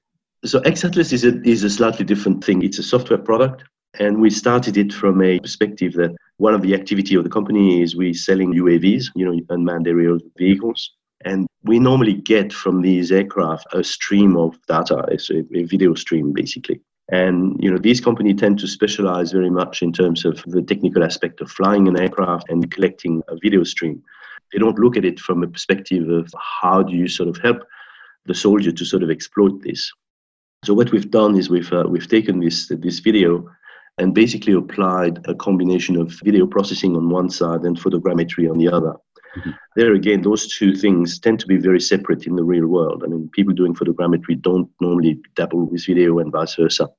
so 0.45 0.59
X 0.61 0.83
Atlas 0.83 1.13
is 1.13 1.23
a, 1.23 1.41
is 1.47 1.63
a 1.63 1.69
slightly 1.69 2.05
different 2.05 2.43
thing 2.43 2.63
it's 2.63 2.79
a 2.79 2.83
software 2.83 3.19
product 3.19 3.63
and 3.99 4.19
we 4.19 4.29
started 4.29 4.77
it 4.77 4.91
from 4.91 5.21
a 5.21 5.39
perspective 5.39 5.93
that 5.93 6.15
one 6.37 6.53
of 6.53 6.61
the 6.61 6.73
activity 6.73 7.15
of 7.15 7.23
the 7.23 7.29
company 7.29 7.81
is 7.81 7.95
we 7.95 8.13
selling 8.13 8.53
UAVs, 8.53 9.05
you 9.15 9.25
know, 9.25 9.39
unmanned 9.49 9.87
aerial 9.87 10.17
vehicles. 10.37 10.91
And 11.25 11.47
we 11.63 11.79
normally 11.79 12.13
get 12.13 12.51
from 12.51 12.81
these 12.81 13.11
aircraft 13.11 13.67
a 13.73 13.83
stream 13.83 14.35
of 14.35 14.57
data, 14.67 15.05
it's 15.09 15.29
a, 15.29 15.39
a 15.55 15.63
video 15.63 15.93
stream 15.93 16.33
basically. 16.33 16.81
And 17.11 17.61
you 17.61 17.69
know, 17.69 17.77
these 17.77 18.01
companies 18.01 18.39
tend 18.39 18.59
to 18.59 18.67
specialize 18.67 19.31
very 19.31 19.49
much 19.49 19.81
in 19.81 19.93
terms 19.93 20.25
of 20.25 20.43
the 20.47 20.61
technical 20.61 21.03
aspect 21.03 21.39
of 21.41 21.51
flying 21.51 21.87
an 21.87 21.99
aircraft 21.99 22.49
and 22.49 22.69
collecting 22.71 23.21
a 23.27 23.35
video 23.41 23.63
stream. 23.63 24.01
They 24.53 24.59
don't 24.59 24.77
look 24.79 24.95
at 24.95 25.05
it 25.05 25.19
from 25.19 25.43
a 25.43 25.47
perspective 25.47 26.07
of 26.09 26.31
how 26.61 26.83
do 26.83 26.93
you 26.93 27.07
sort 27.07 27.29
of 27.29 27.37
help 27.37 27.63
the 28.25 28.35
soldier 28.35 28.71
to 28.71 28.85
sort 28.85 29.03
of 29.03 29.09
exploit 29.09 29.61
this. 29.63 29.91
So 30.63 30.73
what 30.73 30.91
we've 30.91 31.11
done 31.11 31.35
is 31.35 31.49
we've 31.49 31.73
uh, 31.73 31.85
we've 31.87 32.07
taken 32.07 32.39
this 32.39 32.67
this 32.69 32.99
video 32.99 33.49
and 33.97 34.13
basically 34.13 34.53
applied 34.53 35.19
a 35.27 35.35
combination 35.35 35.97
of 35.97 36.13
video 36.23 36.47
processing 36.47 36.95
on 36.95 37.09
one 37.09 37.29
side 37.29 37.61
and 37.61 37.77
photogrammetry 37.77 38.49
on 38.49 38.57
the 38.57 38.69
other. 38.69 38.93
Mm-hmm. 39.37 39.51
There 39.75 39.93
again, 39.93 40.21
those 40.21 40.47
two 40.47 40.75
things 40.75 41.19
tend 41.19 41.39
to 41.39 41.47
be 41.47 41.57
very 41.57 41.81
separate 41.81 42.27
in 42.27 42.35
the 42.35 42.43
real 42.43 42.67
world. 42.67 43.03
I 43.03 43.07
mean, 43.07 43.29
people 43.33 43.53
doing 43.53 43.75
photogrammetry 43.75 44.41
don't 44.41 44.69
normally 44.79 45.19
dabble 45.35 45.65
with 45.65 45.85
video 45.85 46.19
and 46.19 46.31
vice 46.31 46.55
versa. 46.55 46.89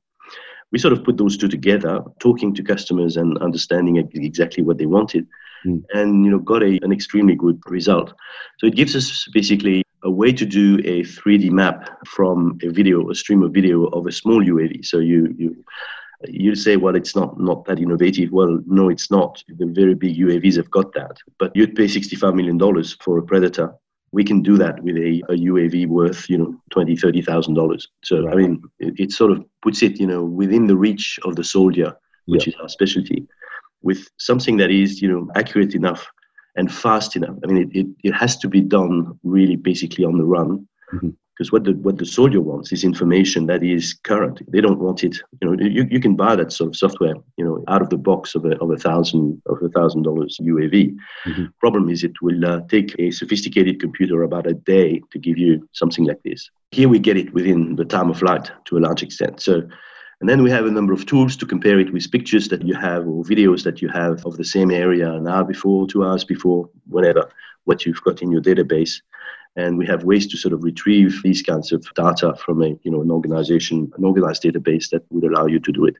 We 0.72 0.78
sort 0.78 0.92
of 0.92 1.04
put 1.04 1.16
those 1.16 1.36
two 1.36 1.48
together, 1.48 2.02
talking 2.18 2.54
to 2.54 2.62
customers 2.62 3.16
and 3.16 3.38
understanding 3.38 3.96
exactly 3.96 4.62
what 4.62 4.78
they 4.78 4.86
wanted, 4.86 5.26
mm. 5.64 5.82
and 5.92 6.24
you 6.24 6.30
know, 6.30 6.38
got 6.38 6.62
a, 6.62 6.78
an 6.82 6.92
extremely 6.92 7.34
good 7.34 7.60
result. 7.66 8.12
So 8.58 8.66
it 8.66 8.74
gives 8.74 8.96
us 8.96 9.28
basically 9.32 9.82
a 10.02 10.10
way 10.10 10.32
to 10.32 10.44
do 10.44 10.78
a 10.84 11.02
3D 11.02 11.50
map 11.50 12.06
from 12.06 12.58
a 12.62 12.68
video, 12.68 13.10
a 13.10 13.14
stream 13.14 13.42
of 13.42 13.52
video 13.52 13.86
of 13.86 14.06
a 14.06 14.12
small 14.12 14.42
UAV. 14.44 14.84
So 14.84 14.98
you 14.98 15.34
you 15.38 15.64
you 16.28 16.54
say, 16.54 16.76
well, 16.76 16.96
it's 16.96 17.16
not 17.16 17.38
not 17.38 17.64
that 17.66 17.78
innovative. 17.78 18.30
Well, 18.32 18.60
no, 18.66 18.88
it's 18.88 19.10
not. 19.10 19.42
The 19.48 19.66
very 19.66 19.94
big 19.94 20.16
UAVs 20.16 20.56
have 20.56 20.70
got 20.70 20.92
that, 20.94 21.18
but 21.38 21.54
you'd 21.54 21.74
pay 21.74 21.88
sixty-five 21.88 22.34
million 22.34 22.58
dollars 22.58 22.96
for 23.00 23.18
a 23.18 23.22
Predator. 23.22 23.74
We 24.14 24.24
can 24.24 24.42
do 24.42 24.56
that 24.58 24.82
with 24.82 24.96
a, 24.96 25.22
a 25.28 25.36
UAV 25.50 25.88
worth, 25.88 26.28
you 26.30 26.38
know, 26.38 26.54
twenty, 26.70 26.96
thirty 26.96 27.20
thousand 27.20 27.54
dollars. 27.54 27.88
So 28.04 28.24
right. 28.24 28.32
I 28.32 28.36
mean, 28.36 28.62
it, 28.78 28.94
it, 28.98 29.12
sort 29.12 29.32
of 29.32 29.44
puts 29.62 29.82
it, 29.82 30.00
you 30.00 30.06
know, 30.06 30.22
within 30.24 30.66
the 30.66 30.76
reach 30.76 31.18
of 31.24 31.36
the 31.36 31.44
soldier, 31.44 31.96
which 32.26 32.46
is 32.48 32.54
our 32.62 32.68
specialty, 32.68 33.26
with 33.82 34.08
something 34.18 34.56
that 34.58 34.70
is, 34.70 35.02
you 35.02 35.08
know, 35.08 35.28
accurate 35.34 35.74
enough 35.74 36.06
and 36.56 36.72
fast 36.72 37.16
enough. 37.16 37.36
I 37.42 37.46
mean, 37.48 37.62
it, 37.64 37.80
it, 37.80 37.86
it 38.04 38.12
has 38.12 38.36
to 38.38 38.48
be 38.48 38.60
done 38.60 39.18
really 39.24 39.56
basically 39.56 40.04
on 40.04 40.16
the 40.18 40.24
run. 40.24 40.68
Mm-hmm 40.92 41.10
because 41.34 41.50
what 41.50 41.64
the 41.64 41.72
what 41.72 41.98
the 41.98 42.06
soldier 42.06 42.40
wants 42.40 42.72
is 42.72 42.84
information 42.84 43.46
that 43.46 43.62
is 43.62 43.94
current. 44.04 44.40
They 44.50 44.60
don't 44.60 44.78
want 44.78 45.02
it. 45.02 45.18
You 45.40 45.50
know, 45.50 45.64
you, 45.64 45.86
you 45.90 46.00
can 46.00 46.14
buy 46.14 46.36
that 46.36 46.52
sort 46.52 46.68
of 46.68 46.76
software. 46.76 47.14
You 47.36 47.44
know, 47.44 47.64
out 47.68 47.82
of 47.82 47.90
the 47.90 47.96
box 47.96 48.34
of 48.34 48.44
a 48.44 48.56
of 48.58 48.70
a 48.70 48.76
thousand 48.76 49.42
of 49.46 49.60
a 49.62 49.68
thousand 49.68 50.02
dollars 50.02 50.38
UAV. 50.40 50.96
Mm-hmm. 51.26 51.44
Problem 51.58 51.88
is, 51.88 52.04
it 52.04 52.22
will 52.22 52.44
uh, 52.44 52.60
take 52.68 52.94
a 52.98 53.10
sophisticated 53.10 53.80
computer 53.80 54.22
about 54.22 54.46
a 54.46 54.54
day 54.54 55.02
to 55.10 55.18
give 55.18 55.36
you 55.36 55.68
something 55.72 56.04
like 56.04 56.22
this. 56.22 56.50
Here 56.70 56.88
we 56.88 56.98
get 56.98 57.16
it 57.16 57.32
within 57.34 57.76
the 57.76 57.84
time 57.84 58.10
of 58.10 58.18
flight 58.18 58.50
to 58.66 58.78
a 58.78 58.80
large 58.80 59.02
extent. 59.02 59.40
So. 59.40 59.62
And 60.20 60.28
then 60.30 60.42
we 60.42 60.50
have 60.52 60.64
a 60.64 60.70
number 60.70 60.92
of 60.94 61.04
tools 61.04 61.36
to 61.36 61.44
compare 61.44 61.78
it 61.80 61.92
with 61.92 62.10
pictures 62.10 62.48
that 62.48 62.62
you 62.62 62.74
have 62.76 63.06
or 63.06 63.24
videos 63.24 63.64
that 63.64 63.82
you 63.82 63.88
have 63.88 64.24
of 64.24 64.36
the 64.38 64.44
same 64.44 64.70
area 64.70 65.12
an 65.12 65.28
hour 65.28 65.44
before, 65.44 65.86
two 65.86 66.04
hours 66.04 66.24
before, 66.24 66.70
whatever, 66.86 67.28
what 67.64 67.84
you've 67.84 68.02
got 68.04 68.22
in 68.22 68.30
your 68.30 68.40
database 68.40 69.02
and 69.56 69.78
we 69.78 69.86
have 69.86 70.04
ways 70.04 70.26
to 70.26 70.36
sort 70.36 70.52
of 70.52 70.64
retrieve 70.64 71.20
these 71.22 71.42
kinds 71.42 71.72
of 71.72 71.86
data 71.94 72.34
from 72.44 72.62
a 72.62 72.68
you 72.82 72.90
know 72.90 73.02
an 73.02 73.10
organization 73.10 73.90
an 73.96 74.04
organized 74.04 74.42
database 74.42 74.88
that 74.90 75.04
would 75.10 75.24
allow 75.24 75.46
you 75.46 75.58
to 75.60 75.72
do 75.72 75.84
it 75.84 75.96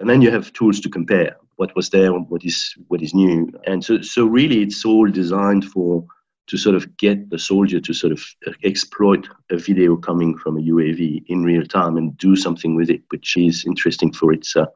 and 0.00 0.08
then 0.08 0.22
you 0.22 0.30
have 0.30 0.52
tools 0.52 0.80
to 0.80 0.88
compare 0.88 1.36
what 1.56 1.74
was 1.76 1.90
there 1.90 2.12
what 2.12 2.44
is 2.44 2.74
what 2.88 3.02
is 3.02 3.14
new 3.14 3.50
and 3.66 3.84
so 3.84 4.00
so 4.00 4.26
really 4.26 4.62
it's 4.62 4.84
all 4.84 5.08
designed 5.08 5.64
for 5.64 6.04
to 6.50 6.56
sort 6.56 6.74
of 6.74 6.96
get 6.96 7.30
the 7.30 7.38
soldier 7.38 7.78
to 7.78 7.94
sort 7.94 8.12
of 8.12 8.20
exploit 8.64 9.28
a 9.52 9.56
video 9.56 9.96
coming 9.96 10.36
from 10.36 10.58
a 10.58 10.60
UAV 10.60 11.22
in 11.28 11.44
real 11.44 11.64
time 11.64 11.96
and 11.96 12.18
do 12.18 12.34
something 12.34 12.74
with 12.74 12.90
it, 12.90 13.02
which 13.10 13.36
is 13.36 13.64
interesting 13.64 14.12
for 14.12 14.32
its 14.32 14.56
uh, 14.56 14.66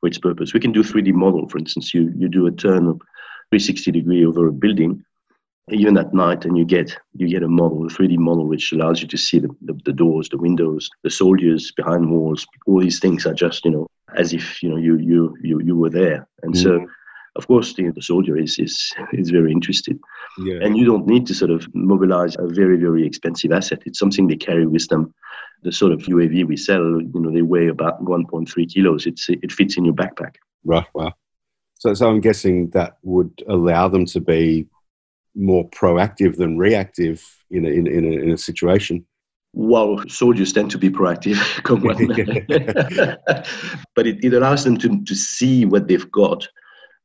for 0.00 0.08
its 0.08 0.18
purpose. 0.18 0.52
We 0.52 0.60
can 0.60 0.72
do 0.72 0.82
3D 0.82 1.14
model, 1.14 1.48
for 1.48 1.56
instance. 1.56 1.94
You 1.94 2.12
you 2.14 2.28
do 2.28 2.46
a 2.46 2.52
turn 2.52 2.86
of 2.86 3.00
360 3.50 3.92
degree 3.92 4.26
over 4.26 4.46
a 4.46 4.52
building, 4.52 5.02
even 5.70 5.96
at 5.96 6.14
night 6.14 6.44
and 6.44 6.56
you 6.56 6.64
get 6.64 6.96
you 7.14 7.28
get 7.28 7.42
a 7.42 7.48
model 7.48 7.84
a 7.84 7.88
3d 7.88 8.18
model 8.18 8.46
which 8.46 8.72
allows 8.72 9.02
you 9.02 9.08
to 9.08 9.16
see 9.16 9.38
the, 9.40 9.48
the, 9.62 9.74
the, 9.84 9.92
doors 9.92 10.28
the 10.28 10.38
windows 10.38 10.88
the 11.02 11.10
soldiers 11.10 11.72
behind 11.72 12.10
walls. 12.10 12.46
All 12.66 12.80
these 12.80 13.00
things 13.00 13.26
are 13.26 13.34
just 13.34 13.64
you 13.64 13.72
know 13.72 13.86
as 14.16 14.32
if 14.32 14.62
you 14.62 14.68
know 14.68 14.76
you 14.76 14.96
you 14.98 15.36
you, 15.42 15.60
you 15.60 15.76
were 15.76 15.90
there. 15.90 16.28
And 16.42 16.54
mm. 16.54 16.62
so 16.62 16.86
of 17.34 17.46
course 17.48 17.74
the, 17.74 17.90
the 17.90 18.02
soldier 18.02 18.36
is 18.36 18.58
is 18.58 18.92
is 19.12 19.30
very 19.30 19.50
interested. 19.50 19.98
Yeah. 20.38 20.58
and 20.60 20.76
you 20.76 20.84
don't 20.84 21.06
need 21.06 21.26
to 21.28 21.34
sort 21.34 21.50
of 21.50 21.66
mobilize 21.74 22.36
a 22.38 22.46
very 22.46 22.76
very 22.78 23.04
expensive 23.06 23.52
asset. 23.52 23.82
It's 23.86 23.98
something 23.98 24.28
they 24.28 24.36
carry 24.36 24.66
with 24.66 24.86
them. 24.88 25.12
The 25.62 25.72
sort 25.72 25.92
of 25.92 26.00
uav 26.02 26.46
we 26.46 26.56
sell 26.56 27.00
you 27.00 27.20
know 27.20 27.32
they 27.32 27.42
weigh 27.42 27.68
about 27.68 28.04
1.3 28.04 28.72
kilos. 28.72 29.06
It's 29.06 29.28
it 29.28 29.50
fits 29.50 29.76
in 29.76 29.84
your 29.84 29.94
backpack. 29.94 30.36
Right 30.64 30.86
wow. 30.94 31.12
So, 31.78 31.92
so 31.92 32.08
i'm 32.08 32.20
guessing 32.20 32.70
that 32.70 32.96
would 33.02 33.30
allow 33.48 33.86
them 33.88 34.06
to 34.06 34.18
be 34.18 34.66
more 35.36 35.68
proactive 35.70 36.36
than 36.36 36.58
reactive 36.58 37.22
in 37.50 37.64
a, 37.64 37.68
in, 37.68 37.86
in, 37.86 38.04
a, 38.04 38.22
in 38.24 38.30
a 38.30 38.38
situation. 38.38 39.06
Well, 39.52 40.02
soldiers 40.08 40.52
tend 40.52 40.70
to 40.72 40.78
be 40.78 40.90
proactive, 40.90 41.36
but 43.94 44.06
it, 44.06 44.24
it 44.24 44.34
allows 44.34 44.64
them 44.64 44.76
to, 44.78 45.02
to 45.04 45.14
see 45.14 45.64
what 45.64 45.88
they've 45.88 46.10
got. 46.10 46.46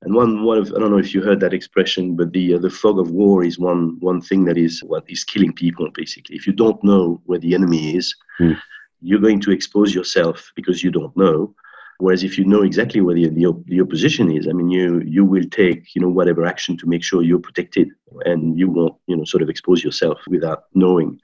And 0.01 0.15
one, 0.15 0.43
one 0.43 0.57
of, 0.57 0.73
I 0.75 0.79
don't 0.79 0.91
know 0.91 0.97
if 0.97 1.13
you 1.13 1.21
heard 1.21 1.39
that 1.41 1.53
expression, 1.53 2.15
but 2.15 2.33
the 2.33 2.55
uh, 2.55 2.57
the 2.57 2.71
fog 2.71 2.99
of 2.99 3.11
war 3.11 3.43
is 3.43 3.59
one 3.59 3.97
one 3.99 4.19
thing 4.19 4.45
that 4.45 4.57
is 4.57 4.83
what 4.83 5.03
is 5.07 5.23
killing 5.23 5.53
people 5.53 5.87
basically. 5.93 6.35
If 6.35 6.47
you 6.47 6.53
don't 6.53 6.83
know 6.83 7.21
where 7.25 7.37
the 7.37 7.53
enemy 7.53 7.95
is, 7.95 8.15
mm. 8.39 8.59
you're 8.99 9.19
going 9.19 9.39
to 9.41 9.51
expose 9.51 9.93
yourself 9.93 10.51
because 10.55 10.83
you 10.83 10.89
don't 10.89 11.15
know, 11.15 11.53
Whereas 12.01 12.23
if 12.23 12.35
you 12.37 12.45
know 12.45 12.63
exactly 12.63 12.99
where 12.99 13.13
the, 13.13 13.29
the, 13.29 13.63
the, 13.67 13.81
opposition 13.81 14.31
is, 14.35 14.47
I 14.47 14.53
mean, 14.53 14.71
you 14.71 15.01
you 15.05 15.23
will 15.23 15.47
take 15.51 15.93
you 15.93 16.01
know 16.01 16.09
whatever 16.09 16.45
action 16.45 16.75
to 16.77 16.87
make 16.87 17.03
sure 17.03 17.21
you're 17.21 17.47
protected, 17.49 17.89
and 18.25 18.57
you 18.57 18.67
won't 18.69 18.95
you 19.05 19.15
know 19.15 19.23
sort 19.23 19.43
of 19.43 19.49
expose 19.49 19.83
yourself 19.83 20.17
without 20.27 20.63
knowing, 20.73 21.19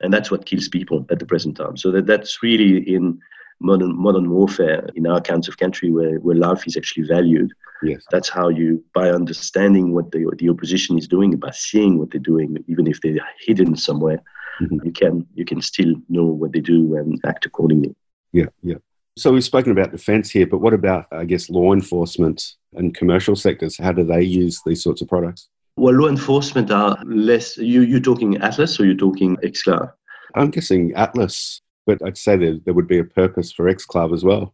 and 0.00 0.12
that's 0.12 0.30
what 0.30 0.44
kills 0.44 0.68
people 0.68 1.06
at 1.10 1.18
the 1.20 1.26
present 1.26 1.56
time. 1.56 1.78
So 1.78 1.90
that 1.92 2.06
that's 2.06 2.42
really 2.42 2.78
in 2.94 3.18
modern 3.60 3.96
modern 3.96 4.28
warfare 4.28 4.86
in 4.94 5.06
our 5.06 5.22
kinds 5.22 5.48
of 5.48 5.56
country 5.56 5.90
where, 5.90 6.16
where 6.18 6.36
life 6.36 6.66
is 6.66 6.76
actually 6.76 7.06
valued. 7.06 7.50
Yes. 7.82 8.04
That's 8.10 8.28
how 8.28 8.48
you 8.50 8.84
by 8.92 9.10
understanding 9.10 9.94
what 9.94 10.12
the 10.12 10.30
the 10.38 10.50
opposition 10.50 10.98
is 10.98 11.08
doing, 11.08 11.34
by 11.36 11.52
seeing 11.52 11.98
what 11.98 12.10
they're 12.10 12.30
doing, 12.32 12.62
even 12.68 12.86
if 12.86 13.00
they're 13.00 13.26
hidden 13.40 13.74
somewhere, 13.74 14.20
mm-hmm. 14.60 14.84
you 14.84 14.92
can 14.92 15.26
you 15.34 15.46
can 15.46 15.62
still 15.62 15.94
know 16.10 16.26
what 16.26 16.52
they 16.52 16.60
do 16.60 16.96
and 16.96 17.18
act 17.24 17.46
accordingly. 17.46 17.94
Yeah, 18.32 18.50
yeah. 18.62 18.80
So 19.16 19.32
we've 19.32 19.44
spoken 19.44 19.70
about 19.70 19.92
defence 19.92 20.30
here, 20.30 20.46
but 20.46 20.58
what 20.58 20.74
about, 20.74 21.06
I 21.12 21.24
guess, 21.24 21.48
law 21.48 21.72
enforcement 21.72 22.54
and 22.72 22.94
commercial 22.94 23.36
sectors? 23.36 23.78
How 23.78 23.92
do 23.92 24.02
they 24.02 24.22
use 24.22 24.60
these 24.66 24.82
sorts 24.82 25.02
of 25.02 25.08
products? 25.08 25.48
Well, 25.76 25.94
law 25.94 26.08
enforcement 26.08 26.72
are 26.72 26.96
less. 27.04 27.56
You 27.56 27.82
you're 27.82 28.00
talking 28.00 28.36
Atlas 28.38 28.78
or 28.80 28.86
you're 28.86 28.96
talking 28.96 29.36
Exclave? 29.36 29.92
I'm 30.34 30.50
guessing 30.50 30.92
Atlas, 30.94 31.60
but 31.86 31.98
I'd 32.04 32.18
say 32.18 32.36
there 32.36 32.58
there 32.64 32.74
would 32.74 32.88
be 32.88 32.98
a 32.98 33.04
purpose 33.04 33.52
for 33.52 33.72
Exclave 33.72 34.12
as 34.12 34.24
well. 34.24 34.52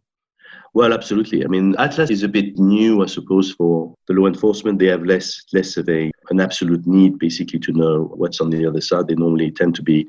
Well, 0.75 0.93
absolutely. 0.93 1.43
I 1.43 1.49
mean, 1.49 1.75
Atlas 1.79 2.11
is 2.11 2.23
a 2.23 2.29
bit 2.29 2.59
new, 2.59 3.02
I 3.02 3.07
suppose, 3.07 3.52
for 3.52 3.95
the 4.07 4.14
law 4.14 4.26
enforcement. 4.26 4.79
They 4.79 4.87
have 4.87 5.05
less 5.05 5.43
less 5.55 5.79
of 5.79 5.88
a 5.88 6.11
an 6.29 6.40
absolute 6.40 6.87
need, 6.87 7.19
basically, 7.19 7.61
to 7.61 7.73
know 7.73 8.12
what's 8.14 8.43
on 8.43 8.50
the 8.50 8.67
other 8.67 8.83
side. 8.83 9.09
They 9.09 9.14
normally 9.14 9.50
tend 9.50 9.75
to 9.76 9.83
be 9.83 10.07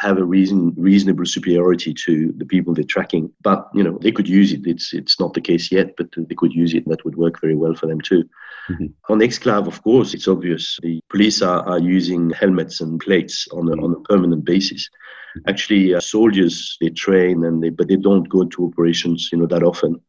have 0.00 0.18
a 0.18 0.24
reason 0.24 0.74
reasonable 0.76 1.26
superiority 1.26 1.92
to 1.92 2.32
the 2.36 2.44
people 2.44 2.74
they're 2.74 2.84
tracking. 2.84 3.30
But 3.42 3.68
you 3.74 3.82
know 3.82 3.98
they 4.00 4.12
could 4.12 4.28
use 4.28 4.52
it. 4.52 4.66
It's 4.66 4.92
it's 4.92 5.18
not 5.20 5.34
the 5.34 5.40
case 5.40 5.72
yet, 5.72 5.94
but 5.96 6.08
they 6.16 6.34
could 6.34 6.52
use 6.52 6.74
it. 6.74 6.84
And 6.84 6.92
that 6.92 7.04
would 7.04 7.16
work 7.16 7.40
very 7.40 7.54
well 7.54 7.74
for 7.74 7.86
them 7.86 8.00
too. 8.00 8.24
Mm-hmm. 8.68 8.86
On 9.12 9.20
Exclave, 9.20 9.66
of 9.66 9.82
course, 9.82 10.14
it's 10.14 10.28
obvious. 10.28 10.78
The 10.82 11.00
police 11.10 11.42
are, 11.42 11.62
are 11.68 11.78
using 11.78 12.30
helmets 12.30 12.80
and 12.80 13.00
plates 13.00 13.48
on 13.52 13.68
a, 13.68 13.72
on 13.84 13.92
a 13.92 14.00
permanent 14.00 14.44
basis. 14.44 14.88
Mm-hmm. 14.88 15.50
Actually, 15.50 15.94
uh, 15.94 16.00
soldiers 16.00 16.76
they 16.80 16.90
train 16.90 17.44
and 17.44 17.62
they 17.62 17.70
but 17.70 17.88
they 17.88 17.96
don't 17.96 18.28
go 18.28 18.44
to 18.44 18.66
operations 18.66 19.30
you 19.32 19.38
know 19.38 19.46
that 19.46 19.62
often 19.62 20.00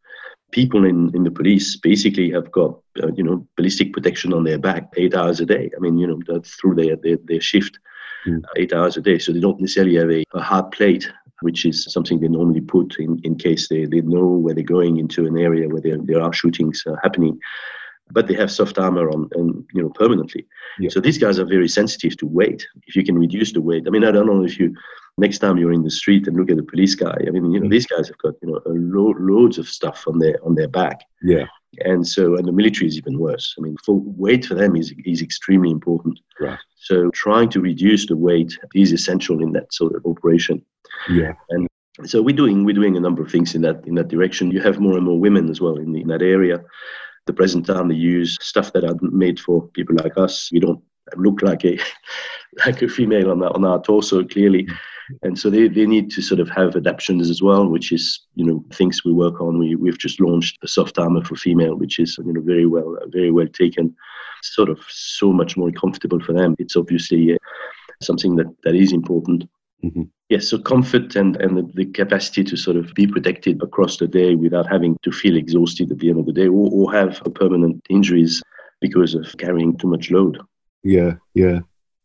people 0.51 0.83
in, 0.85 1.11
in 1.15 1.23
the 1.23 1.31
police 1.31 1.75
basically 1.75 2.31
have 2.31 2.51
got 2.51 2.79
uh, 3.03 3.11
you 3.15 3.23
know 3.23 3.45
ballistic 3.55 3.93
protection 3.93 4.33
on 4.33 4.43
their 4.43 4.57
back 4.57 4.91
eight 4.97 5.15
hours 5.15 5.39
a 5.39 5.45
day. 5.45 5.69
I 5.75 5.79
mean 5.79 5.97
you 5.97 6.07
know 6.07 6.41
through 6.41 6.75
their, 6.75 6.95
their, 6.95 7.17
their 7.25 7.41
shift 7.41 7.79
mm. 8.25 8.41
eight 8.57 8.73
hours 8.73 8.97
a 8.97 9.01
day. 9.01 9.19
So 9.19 9.31
they 9.31 9.39
don't 9.39 9.59
necessarily 9.59 9.95
have 9.95 10.11
a, 10.11 10.23
a 10.33 10.41
hard 10.41 10.71
plate, 10.71 11.11
which 11.41 11.65
is 11.65 11.85
something 11.85 12.19
they 12.19 12.27
normally 12.27 12.61
put 12.61 12.97
in, 12.99 13.19
in 13.23 13.35
case 13.35 13.67
they, 13.67 13.85
they 13.85 14.01
know 14.01 14.25
where 14.25 14.53
they're 14.53 14.63
going 14.63 14.97
into 14.97 15.25
an 15.25 15.37
area 15.37 15.67
where 15.67 15.81
there, 15.81 15.97
there 15.97 16.21
are 16.21 16.33
shootings 16.33 16.83
uh, 16.87 16.95
happening. 17.03 17.39
But 18.11 18.27
they 18.27 18.33
have 18.33 18.49
soft 18.49 18.79
armor 18.79 19.07
on, 19.11 19.29
and 19.33 19.63
you 19.71 19.83
know, 19.83 19.89
permanently. 19.89 20.47
Yeah. 20.79 20.89
So 20.89 20.99
these 20.99 21.19
guys 21.19 21.37
are 21.37 21.45
very 21.45 21.69
sensitive 21.69 22.17
to 22.17 22.25
weight. 22.25 22.65
If 22.87 22.95
you 22.95 23.03
can 23.03 23.19
reduce 23.19 23.53
the 23.53 23.61
weight, 23.61 23.83
I 23.85 23.91
mean, 23.91 24.03
I 24.03 24.09
don't 24.09 24.25
know 24.25 24.43
if 24.43 24.59
you 24.59 24.75
next 25.19 25.37
time 25.39 25.59
you're 25.59 25.73
in 25.73 25.83
the 25.83 25.91
street 25.91 26.25
and 26.25 26.35
look 26.35 26.49
at 26.49 26.57
the 26.57 26.63
police 26.63 26.95
guy. 26.95 27.15
I 27.27 27.29
mean, 27.29 27.51
you 27.51 27.59
know, 27.59 27.67
mm. 27.67 27.71
these 27.71 27.85
guys 27.85 28.07
have 28.07 28.17
got 28.17 28.33
you 28.41 28.49
know 28.49 28.61
lo- 28.65 29.13
loads 29.19 29.59
of 29.59 29.69
stuff 29.69 30.05
on 30.07 30.17
their 30.17 30.43
on 30.43 30.55
their 30.55 30.67
back. 30.67 31.01
Yeah 31.21 31.45
And 31.79 32.07
so, 32.07 32.35
and 32.35 32.45
the 32.45 32.51
military 32.51 32.87
is 32.87 32.97
even 32.97 33.19
worse. 33.19 33.55
I 33.57 33.61
mean, 33.61 33.77
for 33.85 34.01
weight 34.03 34.45
for 34.45 34.55
them 34.55 34.75
is, 34.75 34.93
is 35.05 35.21
extremely 35.21 35.69
important. 35.69 36.19
Right. 36.39 36.57
So 36.75 37.09
trying 37.11 37.49
to 37.49 37.61
reduce 37.61 38.07
the 38.07 38.17
weight 38.17 38.57
is 38.73 38.91
essential 38.91 39.41
in 39.41 39.51
that 39.53 39.73
sort 39.73 39.95
of 39.95 40.05
operation. 40.05 40.63
Yeah. 41.09 41.33
And 41.49 41.67
so 42.05 42.21
we're 42.21 42.35
doing 42.35 42.63
we're 42.65 42.73
doing 42.73 42.97
a 42.97 43.01
number 43.01 43.21
of 43.21 43.31
things 43.31 43.55
in 43.55 43.61
that 43.61 43.85
in 43.85 43.95
that 43.95 44.07
direction. 44.07 44.51
You 44.51 44.61
have 44.61 44.79
more 44.79 44.97
and 44.97 45.05
more 45.05 45.19
women 45.19 45.49
as 45.49 45.61
well 45.61 45.77
in, 45.77 45.91
the, 45.91 46.01
in 46.01 46.07
that 46.07 46.21
area. 46.21 46.63
The 47.27 47.33
present 47.33 47.67
time 47.67 47.89
they 47.89 47.95
use 47.95 48.37
stuff 48.41 48.73
that 48.73 48.83
are 48.83 48.95
made 49.01 49.39
for 49.39 49.67
people 49.67 49.95
like 49.95 50.17
us. 50.17 50.49
We 50.51 50.59
don't 50.59 50.81
look 51.15 51.41
like 51.41 51.65
a 51.65 51.77
like 52.65 52.81
a 52.81 52.87
female 52.87 53.31
on 53.31 53.43
our, 53.43 53.53
on 53.53 53.65
our 53.65 53.81
torso 53.81 54.23
clearly. 54.23 54.63
Mm. 54.63 54.77
And 55.23 55.37
so 55.37 55.49
they, 55.49 55.67
they 55.67 55.85
need 55.85 56.11
to 56.11 56.21
sort 56.21 56.39
of 56.39 56.49
have 56.49 56.75
adaptations 56.75 57.29
as 57.29 57.41
well, 57.41 57.67
which 57.67 57.91
is, 57.91 58.21
you 58.35 58.45
know, 58.45 58.63
things 58.73 59.03
we 59.03 59.11
work 59.11 59.41
on. 59.41 59.57
We, 59.57 59.75
we've 59.75 59.97
just 59.97 60.19
launched 60.19 60.57
a 60.63 60.67
soft 60.67 60.97
armor 60.99 61.23
for 61.23 61.35
female, 61.35 61.75
which 61.75 61.99
is, 61.99 62.17
you 62.23 62.33
know, 62.33 62.41
very 62.41 62.65
well, 62.65 62.97
very 63.07 63.31
well 63.31 63.47
taken, 63.47 63.95
sort 64.43 64.69
of 64.69 64.79
so 64.87 65.31
much 65.31 65.57
more 65.57 65.71
comfortable 65.71 66.19
for 66.19 66.33
them. 66.33 66.55
It's 66.59 66.75
obviously 66.75 67.33
uh, 67.33 67.37
something 68.01 68.35
that, 68.35 68.47
that 68.63 68.75
is 68.75 68.93
important. 68.93 69.49
Mm-hmm. 69.83 70.03
Yes, 70.29 70.49
so 70.49 70.59
comfort 70.59 71.15
and, 71.15 71.37
and 71.37 71.57
the, 71.57 71.71
the, 71.73 71.85
capacity 71.85 72.43
to 72.43 72.57
sort 72.57 72.77
of 72.77 72.93
be 72.93 73.07
protected 73.07 73.63
across 73.63 73.97
the 73.97 74.07
day 74.07 74.35
without 74.35 74.69
having 74.69 74.97
to 75.03 75.11
feel 75.11 75.37
exhausted 75.37 75.91
at 75.91 75.99
the 75.99 76.09
end 76.09 76.19
of 76.19 76.25
the 76.25 76.33
day 76.33 76.47
or, 76.47 76.69
or 76.71 76.91
have 76.93 77.21
permanent 77.33 77.81
injuries 77.89 78.43
because 78.81 79.15
of 79.15 79.35
carrying 79.37 79.77
too 79.77 79.87
much 79.87 80.11
load. 80.11 80.37
Yeah, 80.83 81.13
yeah. 81.33 81.59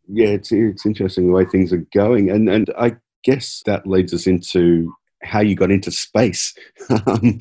Yeah, 0.08 0.28
it's 0.28 0.52
it's 0.52 0.86
interesting 0.86 1.26
the 1.26 1.32
way 1.32 1.44
things 1.44 1.72
are 1.72 1.86
going, 1.94 2.30
and 2.30 2.48
and 2.48 2.70
I 2.78 2.96
guess 3.24 3.62
that 3.66 3.86
leads 3.86 4.12
us 4.12 4.26
into 4.26 4.94
how 5.22 5.40
you 5.40 5.54
got 5.54 5.70
into 5.70 5.90
space. 5.90 6.54
um, 6.90 7.38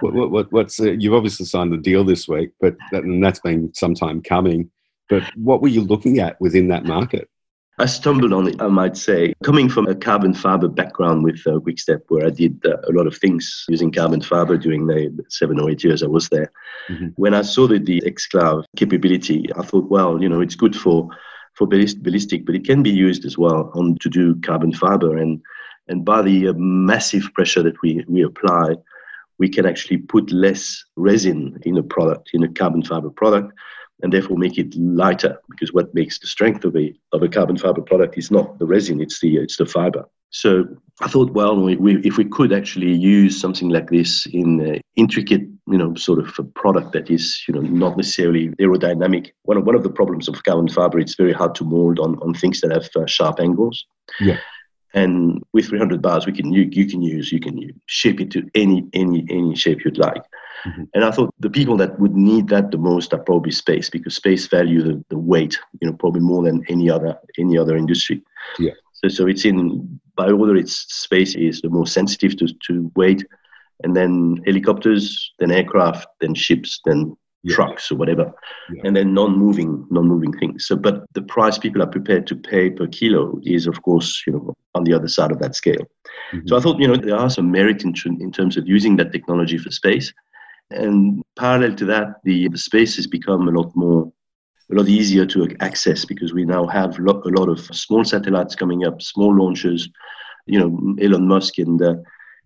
what, 0.00 0.14
what, 0.14 0.30
what, 0.30 0.52
what's 0.52 0.80
uh, 0.80 0.92
you've 0.92 1.14
obviously 1.14 1.46
signed 1.46 1.72
the 1.72 1.78
deal 1.78 2.04
this 2.04 2.28
week, 2.28 2.50
but 2.60 2.76
that, 2.92 3.04
and 3.04 3.24
that's 3.24 3.40
been 3.40 3.72
some 3.74 3.94
time 3.94 4.22
coming. 4.22 4.70
But 5.08 5.22
what 5.36 5.62
were 5.62 5.68
you 5.68 5.82
looking 5.82 6.18
at 6.18 6.40
within 6.40 6.68
that 6.68 6.84
market? 6.84 7.28
I 7.78 7.84
stumbled 7.84 8.32
on 8.32 8.48
it, 8.48 8.60
I 8.60 8.68
might 8.68 8.96
say, 8.96 9.34
coming 9.44 9.68
from 9.68 9.86
a 9.86 9.94
carbon 9.94 10.32
fiber 10.32 10.66
background 10.66 11.24
with 11.24 11.42
uh, 11.46 11.60
Quickstep, 11.60 12.04
where 12.08 12.26
I 12.26 12.30
did 12.30 12.58
uh, 12.64 12.78
a 12.88 12.92
lot 12.92 13.06
of 13.06 13.18
things 13.18 13.66
using 13.68 13.92
carbon 13.92 14.22
fiber 14.22 14.56
during 14.56 14.86
the 14.86 15.12
seven 15.28 15.60
or 15.60 15.70
eight 15.70 15.84
years 15.84 16.02
I 16.02 16.06
was 16.06 16.30
there. 16.30 16.50
Mm-hmm. 16.88 17.08
When 17.16 17.34
I 17.34 17.42
saw 17.42 17.66
the, 17.66 17.78
the 17.78 18.00
xCloud 18.00 18.64
capability, 18.76 19.50
I 19.58 19.62
thought, 19.62 19.90
well, 19.90 20.22
you 20.22 20.28
know, 20.28 20.40
it's 20.40 20.54
good 20.54 20.74
for 20.74 21.10
for 21.56 21.66
ballistic, 21.66 22.44
but 22.44 22.54
it 22.54 22.64
can 22.64 22.82
be 22.82 22.90
used 22.90 23.24
as 23.24 23.38
well 23.38 23.70
on 23.74 23.96
to 24.00 24.08
do 24.08 24.40
carbon 24.42 24.72
fiber. 24.72 25.16
And 25.16 25.40
and 25.88 26.04
by 26.04 26.22
the 26.22 26.48
uh, 26.48 26.52
massive 26.56 27.32
pressure 27.34 27.62
that 27.62 27.80
we 27.82 28.04
we 28.08 28.22
apply, 28.22 28.76
we 29.38 29.48
can 29.48 29.66
actually 29.66 29.98
put 29.98 30.30
less 30.30 30.84
resin 30.96 31.58
in 31.62 31.76
a 31.78 31.82
product, 31.82 32.30
in 32.32 32.42
a 32.42 32.52
carbon 32.52 32.82
fiber 32.82 33.10
product, 33.10 33.52
and 34.02 34.12
therefore 34.12 34.36
make 34.36 34.58
it 34.58 34.74
lighter. 34.76 35.40
Because 35.50 35.72
what 35.72 35.94
makes 35.94 36.18
the 36.18 36.26
strength 36.26 36.64
of 36.64 36.76
a 36.76 36.94
of 37.12 37.22
a 37.22 37.28
carbon 37.28 37.56
fiber 37.56 37.82
product 37.82 38.18
is 38.18 38.30
not 38.30 38.58
the 38.58 38.66
resin; 38.66 39.00
it's 39.00 39.20
the 39.20 39.36
it's 39.36 39.56
the 39.56 39.66
fiber. 39.66 40.04
So 40.30 40.66
I 41.00 41.08
thought, 41.08 41.32
well, 41.32 41.60
we, 41.60 41.76
we, 41.76 41.96
if 42.02 42.16
we 42.16 42.24
could 42.24 42.52
actually 42.52 42.92
use 42.92 43.40
something 43.40 43.68
like 43.68 43.90
this 43.90 44.26
in 44.26 44.80
intricate, 44.96 45.42
you 45.66 45.78
know, 45.78 45.94
sort 45.94 46.18
of 46.18 46.34
a 46.38 46.42
product 46.42 46.92
that 46.92 47.10
is, 47.10 47.42
you 47.46 47.54
know, 47.54 47.60
not 47.60 47.96
necessarily 47.96 48.48
aerodynamic. 48.60 49.30
One 49.42 49.56
of 49.56 49.64
one 49.64 49.74
of 49.74 49.82
the 49.82 49.90
problems 49.90 50.28
of 50.28 50.42
carbon 50.44 50.68
fiber, 50.68 50.98
it's 50.98 51.14
very 51.14 51.32
hard 51.32 51.54
to 51.56 51.64
mold 51.64 51.98
on 51.98 52.16
on 52.20 52.34
things 52.34 52.60
that 52.60 52.72
have 52.72 52.88
uh, 52.96 53.06
sharp 53.06 53.40
angles. 53.40 53.86
Yeah. 54.20 54.38
And 54.94 55.42
with 55.52 55.66
300 55.66 56.00
bars, 56.00 56.26
we 56.26 56.32
can 56.32 56.52
you, 56.52 56.68
you 56.70 56.86
can 56.86 57.02
use 57.02 57.30
you 57.30 57.40
can 57.40 57.58
shape 57.86 58.20
it 58.20 58.30
to 58.32 58.48
any 58.54 58.86
any 58.92 59.26
any 59.30 59.54
shape 59.54 59.84
you'd 59.84 59.98
like. 59.98 60.22
Mm-hmm. 60.66 60.84
And 60.94 61.04
I 61.04 61.10
thought 61.10 61.34
the 61.38 61.50
people 61.50 61.76
that 61.78 61.98
would 62.00 62.16
need 62.16 62.48
that 62.48 62.70
the 62.70 62.78
most 62.78 63.12
are 63.12 63.18
probably 63.18 63.52
space 63.52 63.90
because 63.90 64.16
space 64.16 64.46
value 64.46 64.82
the, 64.82 65.04
the 65.10 65.18
weight, 65.18 65.58
you 65.80 65.88
know, 65.88 65.96
probably 65.96 66.20
more 66.20 66.42
than 66.42 66.64
any 66.68 66.90
other 66.90 67.16
any 67.38 67.56
other 67.56 67.76
industry. 67.76 68.22
Yeah. 68.58 68.72
So, 68.92 69.08
so 69.08 69.26
it's 69.26 69.44
in 69.44 70.00
by 70.16 70.30
order, 70.30 70.56
its 70.56 70.72
space 70.92 71.34
is 71.34 71.60
the 71.60 71.68
most 71.68 71.92
sensitive 71.92 72.36
to, 72.38 72.48
to 72.66 72.90
weight, 72.96 73.24
and 73.84 73.94
then 73.94 74.42
helicopters, 74.46 75.32
then 75.38 75.50
aircraft, 75.50 76.06
then 76.20 76.34
ships, 76.34 76.80
then 76.86 77.14
yeah. 77.42 77.54
trucks 77.54 77.92
or 77.92 77.96
whatever, 77.96 78.32
yeah. 78.72 78.82
and 78.84 78.96
then 78.96 79.12
non-moving 79.12 79.86
non-moving 79.90 80.32
things. 80.38 80.66
So, 80.66 80.76
but 80.76 81.04
the 81.12 81.22
price 81.22 81.58
people 81.58 81.82
are 81.82 81.86
prepared 81.86 82.26
to 82.28 82.36
pay 82.36 82.70
per 82.70 82.86
kilo 82.86 83.38
is, 83.44 83.66
of 83.66 83.82
course, 83.82 84.22
you 84.26 84.32
know, 84.32 84.54
on 84.74 84.84
the 84.84 84.94
other 84.94 85.08
side 85.08 85.30
of 85.30 85.38
that 85.40 85.54
scale. 85.54 85.86
Mm-hmm. 86.32 86.48
So 86.48 86.56
I 86.56 86.60
thought, 86.60 86.80
you 86.80 86.88
know, 86.88 86.96
there 86.96 87.16
are 87.16 87.30
some 87.30 87.50
merit 87.50 87.84
in, 87.84 87.94
in 88.20 88.32
terms 88.32 88.56
of 88.56 88.66
using 88.66 88.96
that 88.96 89.12
technology 89.12 89.58
for 89.58 89.70
space. 89.70 90.12
And 90.70 91.22
parallel 91.38 91.76
to 91.76 91.84
that, 91.86 92.16
the, 92.24 92.50
space 92.56 92.96
has 92.96 93.06
become 93.06 93.48
a 93.48 93.52
lot 93.52 93.74
more 93.76 94.12
a 94.72 94.74
lot 94.74 94.88
easier 94.88 95.24
to 95.24 95.48
access 95.60 96.04
because 96.04 96.34
we 96.34 96.44
now 96.44 96.66
have 96.66 96.98
a 96.98 97.02
lot, 97.02 97.24
a 97.24 97.28
lot 97.28 97.48
of 97.48 97.60
small 97.66 98.04
satellites 98.04 98.56
coming 98.56 98.84
up, 98.84 99.00
small 99.00 99.32
launches. 99.32 99.88
You 100.46 100.58
know, 100.58 100.96
Elon 101.00 101.28
Musk 101.28 101.58
and 101.58 101.80
uh, 101.80 101.94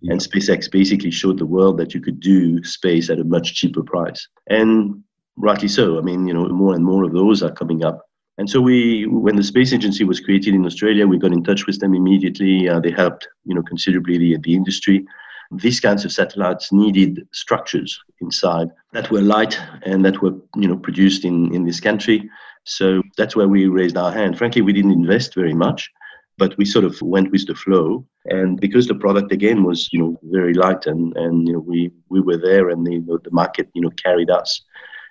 yeah. 0.02 0.12
and 0.12 0.20
SpaceX 0.20 0.70
basically 0.70 1.10
showed 1.10 1.38
the 1.38 1.46
world 1.46 1.78
that 1.78 1.94
you 1.94 2.00
could 2.00 2.20
do 2.20 2.62
space 2.62 3.08
at 3.08 3.20
a 3.20 3.24
much 3.24 3.54
cheaper 3.54 3.82
price, 3.82 4.26
and 4.48 5.02
rightly 5.36 5.68
so. 5.68 5.98
I 5.98 6.02
mean, 6.02 6.26
you 6.26 6.34
know, 6.34 6.46
more 6.48 6.74
and 6.74 6.84
more 6.84 7.04
of 7.04 7.12
those 7.12 7.42
are 7.42 7.52
coming 7.52 7.84
up. 7.84 8.06
And 8.38 8.48
so 8.48 8.58
we, 8.60 9.06
when 9.06 9.36
the 9.36 9.42
space 9.42 9.74
agency 9.74 10.04
was 10.04 10.20
created 10.20 10.54
in 10.54 10.64
Australia, 10.64 11.06
we 11.06 11.18
got 11.18 11.32
in 11.32 11.44
touch 11.44 11.66
with 11.66 11.78
them 11.78 11.94
immediately. 11.94 12.70
Uh, 12.70 12.80
they 12.80 12.90
helped, 12.90 13.28
you 13.44 13.54
know, 13.54 13.62
considerably 13.62 14.16
the, 14.16 14.38
the 14.38 14.54
industry 14.54 15.04
these 15.50 15.80
kinds 15.80 16.04
of 16.04 16.12
satellites 16.12 16.72
needed 16.72 17.26
structures 17.32 18.00
inside 18.20 18.68
that 18.92 19.10
were 19.10 19.20
light 19.20 19.58
and 19.82 20.04
that 20.04 20.22
were 20.22 20.34
you 20.56 20.68
know 20.68 20.76
produced 20.76 21.24
in, 21.24 21.52
in 21.54 21.64
this 21.64 21.80
country. 21.80 22.28
So 22.64 23.02
that's 23.16 23.34
where 23.34 23.48
we 23.48 23.66
raised 23.66 23.96
our 23.96 24.12
hand. 24.12 24.38
Frankly, 24.38 24.62
we 24.62 24.72
didn't 24.72 24.92
invest 24.92 25.34
very 25.34 25.54
much, 25.54 25.90
but 26.38 26.56
we 26.56 26.64
sort 26.64 26.84
of 26.84 27.00
went 27.02 27.32
with 27.32 27.46
the 27.46 27.54
flow. 27.54 28.04
And 28.26 28.60
because 28.60 28.86
the 28.86 28.94
product 28.94 29.32
again 29.32 29.64
was 29.64 29.92
you 29.92 29.98
know 29.98 30.20
very 30.24 30.54
light 30.54 30.86
and 30.86 31.16
and 31.16 31.46
you 31.46 31.54
know 31.54 31.60
we 31.60 31.90
we 32.08 32.20
were 32.20 32.36
there 32.36 32.68
and 32.68 32.86
the 32.86 33.00
the 33.24 33.30
market 33.32 33.68
you 33.74 33.82
know 33.82 33.90
carried 33.90 34.30
us, 34.30 34.62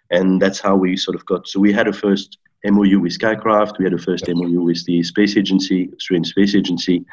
and 0.10 0.42
that's 0.42 0.60
how 0.60 0.76
we 0.76 0.96
sort 0.96 1.16
of 1.16 1.26
got. 1.26 1.48
So 1.48 1.60
we 1.60 1.74
had 1.74 1.88
a 1.88 1.94
first 1.94 2.38
MOU 2.64 3.00
with 3.00 3.18
Skykraft. 3.18 3.78
We 3.78 3.86
had 3.86 3.94
a 3.94 3.98
first 3.98 4.28
MOU 4.28 4.62
with 4.62 4.86
the 4.86 5.04
Space 5.04 5.38
Agency, 5.38 5.90
Australian 5.96 6.26
Space 6.26 6.56
Agency, 6.56 7.06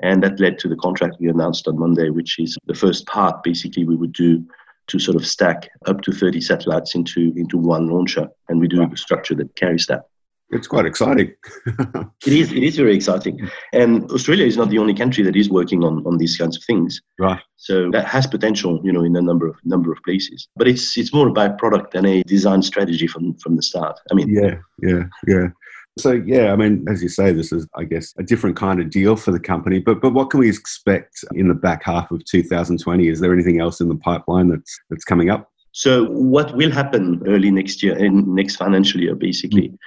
and 0.00 0.22
that 0.22 0.40
led 0.40 0.58
to 0.58 0.68
the 0.68 0.76
contract 0.76 1.16
we 1.20 1.28
announced 1.28 1.68
on 1.68 1.78
Monday, 1.78 2.10
which 2.10 2.38
is 2.38 2.56
the 2.66 2.74
first 2.74 3.06
part 3.06 3.42
basically 3.42 3.84
we 3.84 3.96
would 3.96 4.12
do 4.12 4.44
to 4.88 4.98
sort 4.98 5.16
of 5.16 5.26
stack 5.26 5.68
up 5.86 6.02
to 6.02 6.12
30 6.12 6.40
satellites 6.40 6.94
into, 6.94 7.32
into 7.36 7.56
one 7.56 7.88
launcher. 7.88 8.28
And 8.48 8.60
we 8.60 8.68
do 8.68 8.80
wow. 8.80 8.90
a 8.92 8.96
structure 8.96 9.34
that 9.36 9.54
carries 9.56 9.86
that. 9.86 10.04
It's 10.50 10.66
quite 10.66 10.86
exciting. 10.86 11.34
it 11.66 12.32
is. 12.32 12.52
It 12.52 12.62
is 12.62 12.76
very 12.76 12.94
exciting, 12.94 13.48
and 13.72 14.08
Australia 14.10 14.44
is 14.44 14.56
not 14.56 14.68
the 14.68 14.78
only 14.78 14.94
country 14.94 15.24
that 15.24 15.34
is 15.34 15.48
working 15.48 15.82
on, 15.82 16.06
on 16.06 16.18
these 16.18 16.36
kinds 16.36 16.56
of 16.56 16.62
things. 16.64 17.00
Right. 17.18 17.40
So 17.56 17.90
that 17.90 18.06
has 18.06 18.26
potential, 18.26 18.78
you 18.84 18.92
know, 18.92 19.02
in 19.02 19.16
a 19.16 19.22
number 19.22 19.48
of 19.48 19.56
number 19.64 19.90
of 19.90 19.98
places. 20.04 20.46
But 20.54 20.68
it's 20.68 20.96
it's 20.98 21.14
more 21.14 21.28
about 21.28 21.58
product 21.58 21.92
than 21.92 22.04
a 22.04 22.22
design 22.24 22.62
strategy 22.62 23.06
from 23.06 23.34
from 23.36 23.56
the 23.56 23.62
start. 23.62 23.98
I 24.12 24.14
mean, 24.14 24.28
yeah, 24.28 24.56
yeah, 24.80 25.04
yeah. 25.26 25.48
So 25.96 26.12
yeah, 26.12 26.52
I 26.52 26.56
mean, 26.56 26.84
as 26.88 27.02
you 27.02 27.08
say, 27.08 27.32
this 27.32 27.52
is, 27.52 27.68
I 27.76 27.84
guess, 27.84 28.12
a 28.18 28.22
different 28.22 28.56
kind 28.56 28.80
of 28.80 28.90
deal 28.90 29.14
for 29.14 29.30
the 29.30 29.38
company. 29.38 29.78
But 29.78 30.00
but 30.00 30.12
what 30.12 30.30
can 30.30 30.40
we 30.40 30.48
expect 30.48 31.24
in 31.34 31.48
the 31.48 31.54
back 31.54 31.84
half 31.84 32.10
of 32.10 32.24
2020? 32.24 33.08
Is 33.08 33.20
there 33.20 33.32
anything 33.32 33.60
else 33.60 33.80
in 33.80 33.88
the 33.88 33.94
pipeline 33.96 34.48
that's 34.48 34.78
that's 34.90 35.04
coming 35.04 35.30
up? 35.30 35.50
So 35.70 36.06
what 36.06 36.56
will 36.56 36.70
happen 36.70 37.22
early 37.26 37.50
next 37.50 37.82
year 37.82 37.96
and 37.96 38.26
next 38.28 38.56
financial 38.56 39.00
year, 39.00 39.14
basically, 39.14 39.68
mm. 39.68 39.78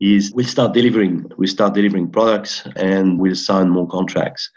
is 0.00 0.32
we'll 0.32 0.46
start 0.46 0.72
delivering. 0.72 1.30
We 1.36 1.48
start 1.48 1.74
delivering 1.74 2.10
products, 2.10 2.62
and 2.76 3.18
we'll 3.18 3.34
sign 3.34 3.68
more 3.68 3.88
contracts. 3.88 4.48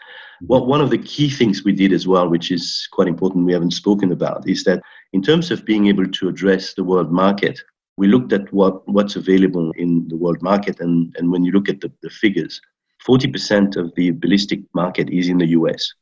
Mm. 0.44 0.46
Well, 0.46 0.66
one 0.66 0.80
of 0.80 0.90
the 0.90 0.98
key 0.98 1.28
things 1.28 1.64
we 1.64 1.72
did 1.72 1.92
as 1.92 2.06
well, 2.06 2.28
which 2.28 2.52
is 2.52 2.88
quite 2.92 3.08
important, 3.08 3.46
we 3.46 3.52
haven't 3.52 3.72
spoken 3.72 4.12
about, 4.12 4.48
is 4.48 4.62
that 4.64 4.80
in 5.12 5.22
terms 5.22 5.50
of 5.50 5.64
being 5.64 5.88
able 5.88 6.06
to 6.06 6.28
address 6.28 6.74
the 6.74 6.84
world 6.84 7.10
market, 7.10 7.60
we 8.00 8.08
looked 8.08 8.32
at 8.32 8.50
what, 8.50 8.88
what's 8.88 9.16
available 9.16 9.72
in 9.76 10.08
the 10.08 10.16
world 10.16 10.40
market, 10.40 10.80
and, 10.80 11.14
and 11.18 11.30
when 11.30 11.44
you 11.44 11.52
look 11.52 11.68
at 11.68 11.82
the, 11.82 11.92
the 12.02 12.08
figures, 12.08 12.58
40% 13.06 13.76
of 13.76 13.94
the 13.94 14.12
ballistic 14.12 14.60
market 14.74 15.10
is 15.10 15.28
in 15.28 15.36
the 15.36 15.48
US. 15.48 15.92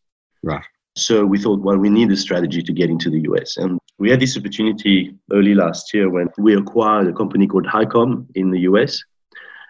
Right. 0.45 0.63
So 0.97 1.27
we 1.27 1.39
thought, 1.39 1.61
well, 1.61 1.77
we 1.77 1.91
need 1.91 2.13
a 2.13 2.17
strategy 2.17 2.63
to 2.63 2.73
get 2.73 2.89
into 2.89 3.11
the 3.11 3.23
US. 3.31 3.57
And 3.57 3.81
we 3.99 4.11
had 4.11 4.21
this 4.21 4.37
opportunity 4.37 5.13
early 5.33 5.57
last 5.57 5.93
year 5.93 6.09
when 6.09 6.29
we 6.39 6.55
acquired 6.55 7.09
a 7.09 7.13
company 7.13 7.49
called 7.49 7.67
HighCom 7.67 8.27
in 8.37 8.53
the 8.53 8.61
US. 8.71 9.03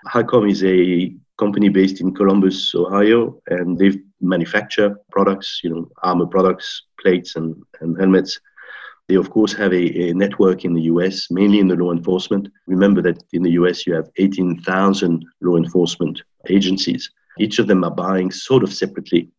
HighCom 0.08 0.50
is 0.50 0.62
a 0.64 1.16
company 1.38 1.70
based 1.70 2.02
in 2.02 2.14
Columbus, 2.14 2.74
Ohio, 2.74 3.40
and 3.46 3.78
they 3.78 4.00
manufacture 4.20 4.98
products, 5.10 5.60
you 5.64 5.70
know, 5.70 5.88
armor 6.02 6.26
products, 6.26 6.82
plates, 7.00 7.36
and, 7.36 7.56
and 7.80 7.98
helmets 7.98 8.38
they, 9.08 9.14
of 9.14 9.30
course, 9.30 9.52
have 9.54 9.72
a, 9.72 10.10
a, 10.10 10.14
network 10.14 10.64
in 10.64 10.74
the 10.74 10.82
US, 10.82 11.30
mainly 11.30 11.58
in 11.60 11.68
the 11.68 11.76
law 11.76 11.92
enforcement. 11.92 12.48
Remember 12.66 13.00
that 13.02 13.22
in 13.32 13.42
the 13.42 13.52
US, 13.52 13.86
you 13.86 13.94
have 13.94 14.08
18,000 14.18 15.24
law 15.40 15.56
enforcement 15.56 16.22
agencies. 16.48 17.10
Each 17.38 17.58
of 17.58 17.66
them 17.66 17.84
are 17.84 17.90
buying 17.90 18.30
sort 18.30 18.62
of 18.62 18.72
separately. 18.72 19.30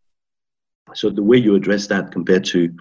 So 0.96 1.10
the 1.10 1.24
way 1.24 1.38
you 1.38 1.56
address 1.56 1.88
that 1.88 2.12
compared 2.12 2.46
to 2.46 2.74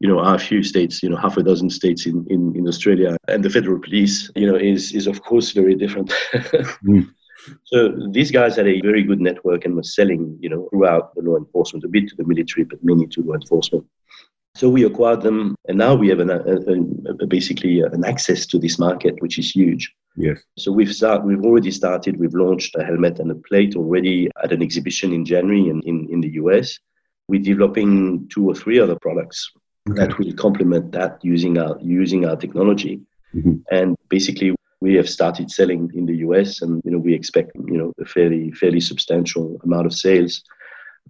you 0.00 0.08
know, 0.08 0.18
a 0.18 0.38
few 0.38 0.62
states, 0.62 1.02
you 1.02 1.08
know, 1.08 1.16
half 1.16 1.36
a 1.36 1.42
dozen 1.42 1.70
states 1.70 2.04
in, 2.04 2.26
in, 2.28 2.54
in 2.56 2.68
Australia, 2.68 3.16
and 3.28 3.44
the 3.44 3.48
federal 3.48 3.80
police, 3.80 4.30
you 4.34 4.46
know, 4.46 4.56
is 4.56 4.92
is 4.92 5.06
of 5.06 5.22
course 5.22 5.52
very 5.52 5.74
different. 5.74 6.12
mm. 6.84 7.08
So 7.64 7.90
these 8.10 8.30
guys 8.30 8.56
had 8.56 8.66
a 8.66 8.80
very 8.80 9.02
good 9.02 9.20
network 9.20 9.64
and 9.64 9.74
were 9.74 9.82
selling, 9.82 10.36
you 10.40 10.48
know, 10.48 10.68
throughout 10.70 11.14
the 11.14 11.22
law 11.22 11.36
enforcement, 11.36 11.84
a 11.84 11.88
bit 11.88 12.08
to 12.08 12.16
the 12.16 12.24
military, 12.24 12.64
but 12.64 12.82
mainly 12.82 13.06
to 13.08 13.22
law 13.22 13.34
enforcement. 13.34 13.84
So 14.56 14.68
we 14.68 14.84
acquired 14.84 15.22
them, 15.22 15.56
and 15.68 15.76
now 15.76 15.94
we 15.94 16.08
have 16.08 16.20
an, 16.20 16.30
a, 16.30 17.22
a, 17.22 17.26
basically 17.26 17.80
an 17.80 18.04
access 18.04 18.46
to 18.46 18.58
this 18.58 18.78
market, 18.78 19.20
which 19.20 19.38
is 19.38 19.50
huge. 19.50 19.92
Yes. 20.16 20.38
So 20.56 20.70
we've 20.70 20.94
start, 20.94 21.24
we've 21.24 21.44
already 21.44 21.72
started. 21.72 22.18
We've 22.20 22.34
launched 22.34 22.76
a 22.76 22.84
helmet 22.84 23.18
and 23.18 23.32
a 23.32 23.34
plate 23.34 23.74
already 23.74 24.30
at 24.42 24.52
an 24.52 24.62
exhibition 24.62 25.12
in 25.12 25.24
January 25.24 25.68
in, 25.68 25.82
in, 25.82 26.08
in 26.08 26.20
the 26.20 26.30
US. 26.34 26.78
We're 27.26 27.42
developing 27.42 28.28
two 28.28 28.48
or 28.48 28.54
three 28.54 28.78
other 28.78 28.96
products 29.00 29.50
okay. 29.90 30.06
that 30.06 30.18
will 30.18 30.32
complement 30.34 30.92
that 30.92 31.18
using 31.22 31.58
our 31.58 31.76
using 31.80 32.24
our 32.24 32.36
technology. 32.36 33.00
Mm-hmm. 33.34 33.56
And 33.72 33.96
basically, 34.08 34.54
we 34.80 34.94
have 34.94 35.08
started 35.08 35.50
selling 35.50 35.90
in 35.94 36.06
the 36.06 36.18
US, 36.28 36.62
and 36.62 36.80
you 36.84 36.92
know 36.92 36.98
we 36.98 37.12
expect 37.12 37.52
you 37.66 37.78
know 37.78 37.92
a 38.00 38.04
fairly 38.04 38.52
fairly 38.52 38.80
substantial 38.80 39.58
amount 39.64 39.86
of 39.86 39.94
sales 39.94 40.44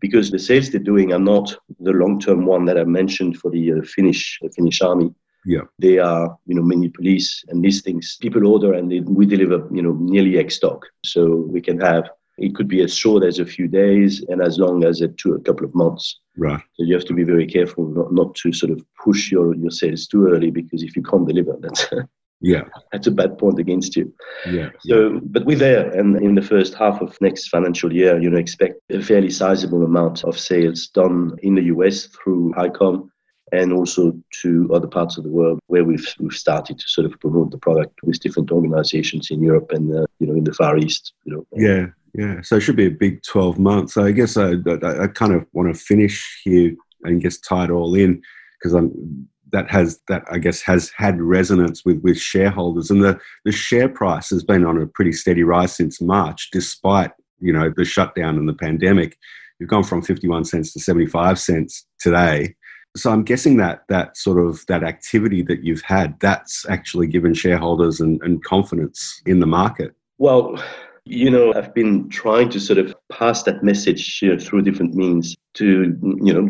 because 0.01 0.31
the 0.31 0.39
sales 0.39 0.71
they're 0.71 0.81
doing 0.81 1.13
are 1.13 1.19
not 1.19 1.55
the 1.81 1.93
long-term 1.93 2.47
one 2.47 2.65
that 2.67 2.79
I 2.79 2.85
mentioned 2.85 3.39
for 3.39 3.51
the 3.51 3.73
uh, 3.73 3.83
Finnish 3.83 4.39
the 4.43 4.51
Finnish 4.51 4.81
army. 4.83 5.15
Yeah, 5.47 5.63
they 5.79 5.99
are 5.99 6.37
you 6.47 6.55
know 6.55 6.63
many 6.63 6.89
police 6.89 7.45
and 7.49 7.63
these 7.63 7.83
things 7.83 8.17
people 8.21 8.47
order 8.47 8.73
and 8.73 8.91
they, 8.91 9.01
we 9.01 9.27
deliver 9.27 9.69
you 9.71 9.83
know 9.83 9.93
nearly 10.01 10.39
X 10.39 10.57
stock, 10.57 10.87
so 11.05 11.47
we 11.51 11.61
can 11.61 11.79
have 11.81 12.09
it 12.39 12.55
could 12.55 12.69
be 12.69 12.83
as 12.83 12.95
short 12.95 13.23
as 13.25 13.39
a 13.39 13.47
few 13.47 13.69
days 13.69 14.25
and 14.29 14.43
as 14.43 14.59
long 14.59 14.85
as 14.85 15.01
a, 15.01 15.09
two, 15.09 15.35
a 15.35 15.41
couple 15.41 15.65
of 15.65 15.75
months. 15.75 16.19
Right. 16.37 16.61
So 16.75 16.83
you 16.85 16.95
have 16.95 17.05
to 17.05 17.15
be 17.15 17.23
very 17.23 17.47
careful 17.47 17.87
not, 17.87 18.13
not 18.13 18.35
to 18.37 18.53
sort 18.53 18.73
of 18.73 18.85
push 19.03 19.31
your, 19.31 19.55
your 19.55 19.71
sales 19.71 20.07
too 20.07 20.27
early 20.27 20.51
because 20.51 20.83
if 20.83 20.97
you 20.97 21.03
can't 21.03 21.29
deliver, 21.29 21.57
that's 21.61 21.87
yeah 22.45 22.63
that's 22.93 23.07
a 23.07 23.11
bad 23.11 23.39
point 23.39 23.59
against 23.59 23.97
you 23.97 24.13
yeah 24.47 24.69
so 24.81 25.21
but 25.25 25.45
we're 25.45 25.57
there 25.57 25.91
and 25.99 26.17
in 26.23 26.35
the 26.35 26.43
first 26.43 26.75
half 26.75 27.01
of 27.01 27.21
next 27.21 27.49
financial 27.49 27.93
year 27.93 28.21
you 28.21 28.29
know 28.31 28.39
expect 28.39 28.81
a 28.91 29.03
fairly 29.03 29.31
sizable 29.31 29.85
amount 29.85 30.25
of 30.25 30.39
sales 30.39 30.89
done 30.89 31.31
in 31.43 31.55
the 31.55 31.63
us 31.63 32.07
through 32.07 32.53
HighCom 32.53 33.09
and 33.53 33.73
also 33.73 34.13
to 34.43 34.69
other 34.75 34.89
parts 34.89 35.17
of 35.17 35.25
the 35.25 35.31
world 35.31 35.61
where 35.67 35.85
we've 35.85 36.15
we've 36.19 36.33
started 36.33 36.79
to 36.79 36.89
sort 36.89 37.07
of 37.07 37.19
promote 37.21 37.51
the 37.51 37.59
product 37.59 37.95
with 38.03 38.21
different 38.21 38.51
organizations 38.51 39.31
in 39.31 39.43
Europe 39.43 39.71
and 39.71 39.95
uh, 39.95 40.07
you 40.19 40.27
know 40.27 40.35
in 40.35 40.45
the 40.45 40.53
Far 40.53 40.77
East. 40.79 41.13
You 41.25 41.33
know. 41.35 41.47
Yeah, 41.53 41.87
yeah. 42.15 42.41
So 42.43 42.57
it 42.57 42.61
should 42.61 42.77
be 42.77 42.87
a 42.87 42.91
big 42.91 43.23
twelve 43.23 43.59
months. 43.59 43.95
So 43.95 44.05
I 44.05 44.13
guess 44.13 44.37
I, 44.37 44.55
I, 44.67 45.05
I 45.05 45.07
kind 45.09 45.33
of 45.33 45.47
want 45.53 45.73
to 45.73 45.81
finish 45.81 46.41
here 46.45 46.75
and 47.05 47.21
just 47.21 47.45
tie 47.45 47.65
it 47.65 47.71
all 47.71 47.95
in 47.95 48.23
because 48.59 48.73
I'm 48.73 49.29
that 49.55 49.71
has 49.71 50.01
that 50.09 50.25
I 50.31 50.39
guess 50.39 50.61
has 50.63 50.91
had 50.97 51.23
resonance 51.23 51.85
with 51.85 52.03
with 52.03 52.19
shareholders, 52.19 52.91
and 52.91 53.03
the 53.03 53.19
the 53.45 53.53
share 53.53 53.89
price 53.89 54.29
has 54.31 54.43
been 54.43 54.67
on 54.67 54.83
a 54.83 54.87
pretty 54.87 55.13
steady 55.13 55.45
rise 55.45 55.75
since 55.75 56.01
March, 56.01 56.51
despite 56.53 57.13
you 57.39 57.53
know 57.53 57.73
the 57.75 57.85
shutdown 57.85 58.37
and 58.37 58.49
the 58.49 58.55
pandemic. 58.55 59.17
You've 59.61 59.71
gone 59.71 59.85
from 59.85 60.03
51 60.03 60.47
cents 60.47 60.73
to 60.73 60.81
75 60.81 61.39
cents 61.39 61.87
today. 62.01 62.57
So 62.97 63.13
I'm 63.13 63.23
guessing 63.23 63.57
that 63.59 63.85
that 63.89 64.17
sort 64.17 64.45
of 64.45 64.65
that 64.67 64.83
activity 64.83 65.43
that 65.43 65.63
you've 65.63 65.83
had 65.83 66.19
that's 66.21 66.67
actually 66.69 67.07
given 67.07 67.35
shareholders 67.35 68.01
and, 68.01 68.21
and 68.23 68.43
confidence 68.43 69.23
in 69.27 69.39
the 69.39 69.47
market. 69.47 69.95
Well, 70.19 70.61
you 71.05 71.31
know, 71.31 71.55
I've 71.55 71.75
been 71.75 72.09
trying 72.09 72.49
to 72.51 72.61
sort 72.61 72.79
of 72.79 72.94
pass 73.19 73.43
that 73.45 73.63
message 73.63 74.23
uh, 74.25 74.37
through 74.39 74.63
different 74.63 74.95
means 74.95 75.37
to, 75.55 75.97
you 76.23 76.33
know, 76.35 76.45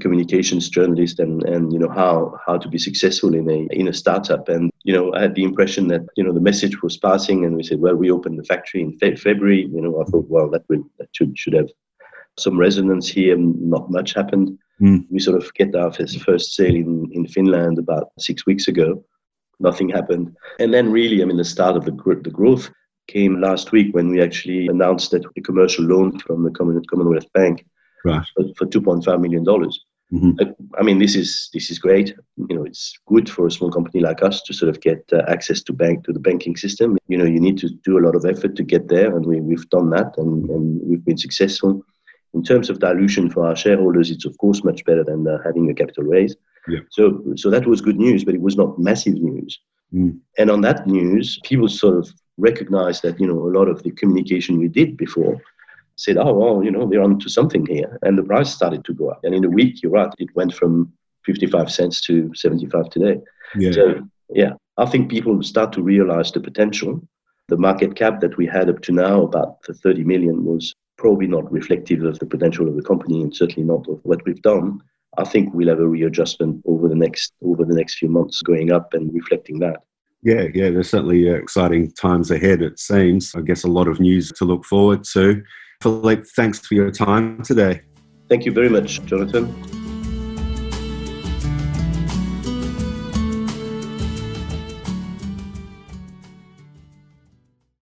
communications 0.00 0.68
journalists 0.68 1.20
and, 1.20 1.42
and, 1.44 1.72
you 1.72 1.78
know, 1.78 1.88
how, 1.88 2.34
how 2.44 2.58
to 2.58 2.68
be 2.68 2.78
successful 2.78 3.34
in 3.34 3.48
a, 3.48 3.60
in 3.80 3.86
a 3.88 3.92
startup. 3.92 4.48
And, 4.48 4.70
you 4.82 4.92
know, 4.92 5.14
I 5.14 5.20
had 5.22 5.34
the 5.36 5.44
impression 5.44 5.86
that, 5.88 6.02
you 6.16 6.24
know, 6.24 6.32
the 6.32 6.40
message 6.50 6.82
was 6.82 6.96
passing 6.96 7.44
and 7.44 7.54
we 7.56 7.62
said, 7.62 7.80
well, 7.80 7.94
we 7.94 8.10
opened 8.10 8.38
the 8.38 8.44
factory 8.44 8.80
in 8.82 8.98
fe- 8.98 9.14
February. 9.14 9.68
You 9.72 9.80
know, 9.82 10.02
I 10.02 10.04
thought, 10.10 10.28
well, 10.28 10.50
that, 10.50 10.64
will, 10.68 10.82
that 10.98 11.08
should, 11.12 11.38
should 11.38 11.54
have 11.54 11.70
some 12.38 12.58
resonance 12.58 13.08
here. 13.08 13.36
Not 13.36 13.90
much 13.90 14.12
happened. 14.14 14.58
Mm. 14.80 15.04
We 15.10 15.20
sort 15.20 15.40
of 15.40 15.54
get 15.54 15.76
our 15.76 15.92
first 15.92 16.54
sale 16.54 16.74
in, 16.74 17.08
in 17.12 17.28
Finland 17.28 17.78
about 17.78 18.08
six 18.18 18.46
weeks 18.46 18.66
ago. 18.66 19.04
Nothing 19.60 19.90
happened. 19.90 20.34
And 20.58 20.74
then 20.74 20.90
really, 20.90 21.22
I 21.22 21.26
mean, 21.26 21.36
the 21.36 21.44
start 21.44 21.76
of 21.76 21.84
the, 21.84 21.92
the 22.24 22.30
growth 22.30 22.70
came 23.10 23.40
last 23.40 23.72
week 23.72 23.94
when 23.94 24.08
we 24.08 24.22
actually 24.22 24.68
announced 24.68 25.10
that 25.10 25.24
the 25.34 25.40
commercial 25.40 25.84
loan 25.84 26.18
from 26.20 26.44
the 26.44 26.50
Commonwealth 26.50 27.32
Bank 27.32 27.66
right. 28.04 28.24
for, 28.34 28.44
for 28.56 28.66
2.5 28.66 29.20
million 29.20 29.44
dollars. 29.44 29.84
Mm-hmm. 30.12 30.52
I 30.76 30.82
mean, 30.82 30.98
this 30.98 31.14
is 31.14 31.50
this 31.54 31.70
is 31.70 31.78
great. 31.78 32.16
You 32.48 32.56
know, 32.56 32.64
it's 32.64 32.98
good 33.06 33.30
for 33.30 33.46
a 33.46 33.50
small 33.50 33.70
company 33.70 34.00
like 34.00 34.24
us 34.24 34.42
to 34.42 34.52
sort 34.52 34.68
of 34.68 34.80
get 34.80 35.04
uh, 35.12 35.22
access 35.28 35.62
to 35.62 35.72
bank 35.72 36.04
to 36.04 36.12
the 36.12 36.18
banking 36.18 36.56
system. 36.56 36.98
You 37.06 37.16
know, 37.16 37.24
you 37.24 37.38
need 37.38 37.58
to 37.58 37.68
do 37.84 37.96
a 37.96 38.04
lot 38.04 38.16
of 38.16 38.24
effort 38.24 38.56
to 38.56 38.64
get 38.64 38.88
there, 38.88 39.14
and 39.16 39.24
we, 39.24 39.40
we've 39.40 39.68
done 39.70 39.90
that, 39.90 40.14
and, 40.16 40.50
and 40.50 40.80
we've 40.82 41.04
been 41.04 41.18
successful. 41.18 41.84
In 42.34 42.42
terms 42.42 42.70
of 42.70 42.80
dilution 42.80 43.30
for 43.30 43.46
our 43.46 43.54
shareholders, 43.54 44.10
it's 44.10 44.24
of 44.24 44.36
course 44.38 44.64
much 44.64 44.84
better 44.84 45.04
than 45.04 45.28
uh, 45.28 45.38
having 45.44 45.70
a 45.70 45.74
capital 45.74 46.04
raise. 46.04 46.34
Yeah. 46.68 46.80
So, 46.90 47.22
so 47.36 47.50
that 47.50 47.66
was 47.66 47.80
good 47.80 47.96
news, 47.96 48.24
but 48.24 48.34
it 48.34 48.40
was 48.40 48.56
not 48.56 48.78
massive 48.78 49.14
news. 49.14 49.58
Mm. 49.92 50.18
And 50.38 50.50
on 50.50 50.60
that 50.60 50.86
news, 50.86 51.38
people 51.44 51.68
sort 51.68 51.98
of 51.98 52.12
recognized 52.38 53.02
that 53.02 53.20
you 53.20 53.26
know 53.26 53.38
a 53.38 53.54
lot 53.58 53.68
of 53.68 53.82
the 53.82 53.90
communication 53.90 54.58
we 54.58 54.68
did 54.68 54.96
before 54.96 55.40
said, 55.96 56.16
oh 56.16 56.32
well, 56.32 56.64
you 56.64 56.70
know 56.70 56.88
they're 56.88 57.02
onto 57.02 57.28
something 57.28 57.66
here, 57.66 57.98
and 58.02 58.16
the 58.16 58.22
price 58.22 58.52
started 58.52 58.84
to 58.84 58.94
go 58.94 59.10
up. 59.10 59.20
And 59.22 59.34
in 59.34 59.44
a 59.44 59.50
week, 59.50 59.82
you're 59.82 59.92
right, 59.92 60.12
it 60.18 60.34
went 60.34 60.54
from 60.54 60.92
55 61.26 61.70
cents 61.70 62.00
to 62.02 62.30
75 62.34 62.90
today. 62.90 63.20
Yeah. 63.54 63.72
So 63.72 64.08
yeah, 64.30 64.52
I 64.78 64.86
think 64.86 65.10
people 65.10 65.42
start 65.42 65.72
to 65.74 65.82
realize 65.82 66.32
the 66.32 66.40
potential. 66.40 67.06
The 67.48 67.56
market 67.56 67.96
cap 67.96 68.20
that 68.20 68.36
we 68.36 68.46
had 68.46 68.70
up 68.70 68.80
to 68.82 68.92
now, 68.92 69.22
about 69.22 69.62
the 69.62 69.74
30 69.74 70.04
million, 70.04 70.44
was 70.44 70.72
probably 70.96 71.26
not 71.26 71.50
reflective 71.50 72.04
of 72.04 72.18
the 72.18 72.26
potential 72.26 72.68
of 72.68 72.76
the 72.76 72.82
company, 72.82 73.22
and 73.22 73.34
certainly 73.34 73.66
not 73.68 73.88
of 73.88 74.00
what 74.04 74.24
we've 74.24 74.42
done. 74.42 74.80
I 75.18 75.24
think 75.24 75.52
we'll 75.52 75.68
have 75.68 75.80
a 75.80 75.86
readjustment 75.86 76.62
over 76.66 76.88
the 76.88 76.94
next 76.94 77.32
over 77.42 77.64
the 77.64 77.74
next 77.74 77.98
few 77.98 78.08
months, 78.08 78.40
going 78.42 78.70
up 78.70 78.94
and 78.94 79.12
reflecting 79.12 79.58
that. 79.60 79.82
Yeah, 80.22 80.48
yeah, 80.54 80.70
there's 80.70 80.90
certainly 80.90 81.30
uh, 81.30 81.34
exciting 81.34 81.92
times 81.92 82.30
ahead, 82.30 82.60
it 82.60 82.78
seems. 82.78 83.34
I 83.34 83.40
guess 83.40 83.64
a 83.64 83.68
lot 83.68 83.88
of 83.88 84.00
news 84.00 84.30
to 84.32 84.44
look 84.44 84.64
forward 84.64 85.04
to. 85.12 85.42
Philippe, 85.82 86.24
thanks 86.36 86.58
for 86.58 86.74
your 86.74 86.90
time 86.90 87.42
today. 87.42 87.80
Thank 88.28 88.44
you 88.44 88.52
very 88.52 88.68
much, 88.68 89.02
Jonathan. 89.06 89.79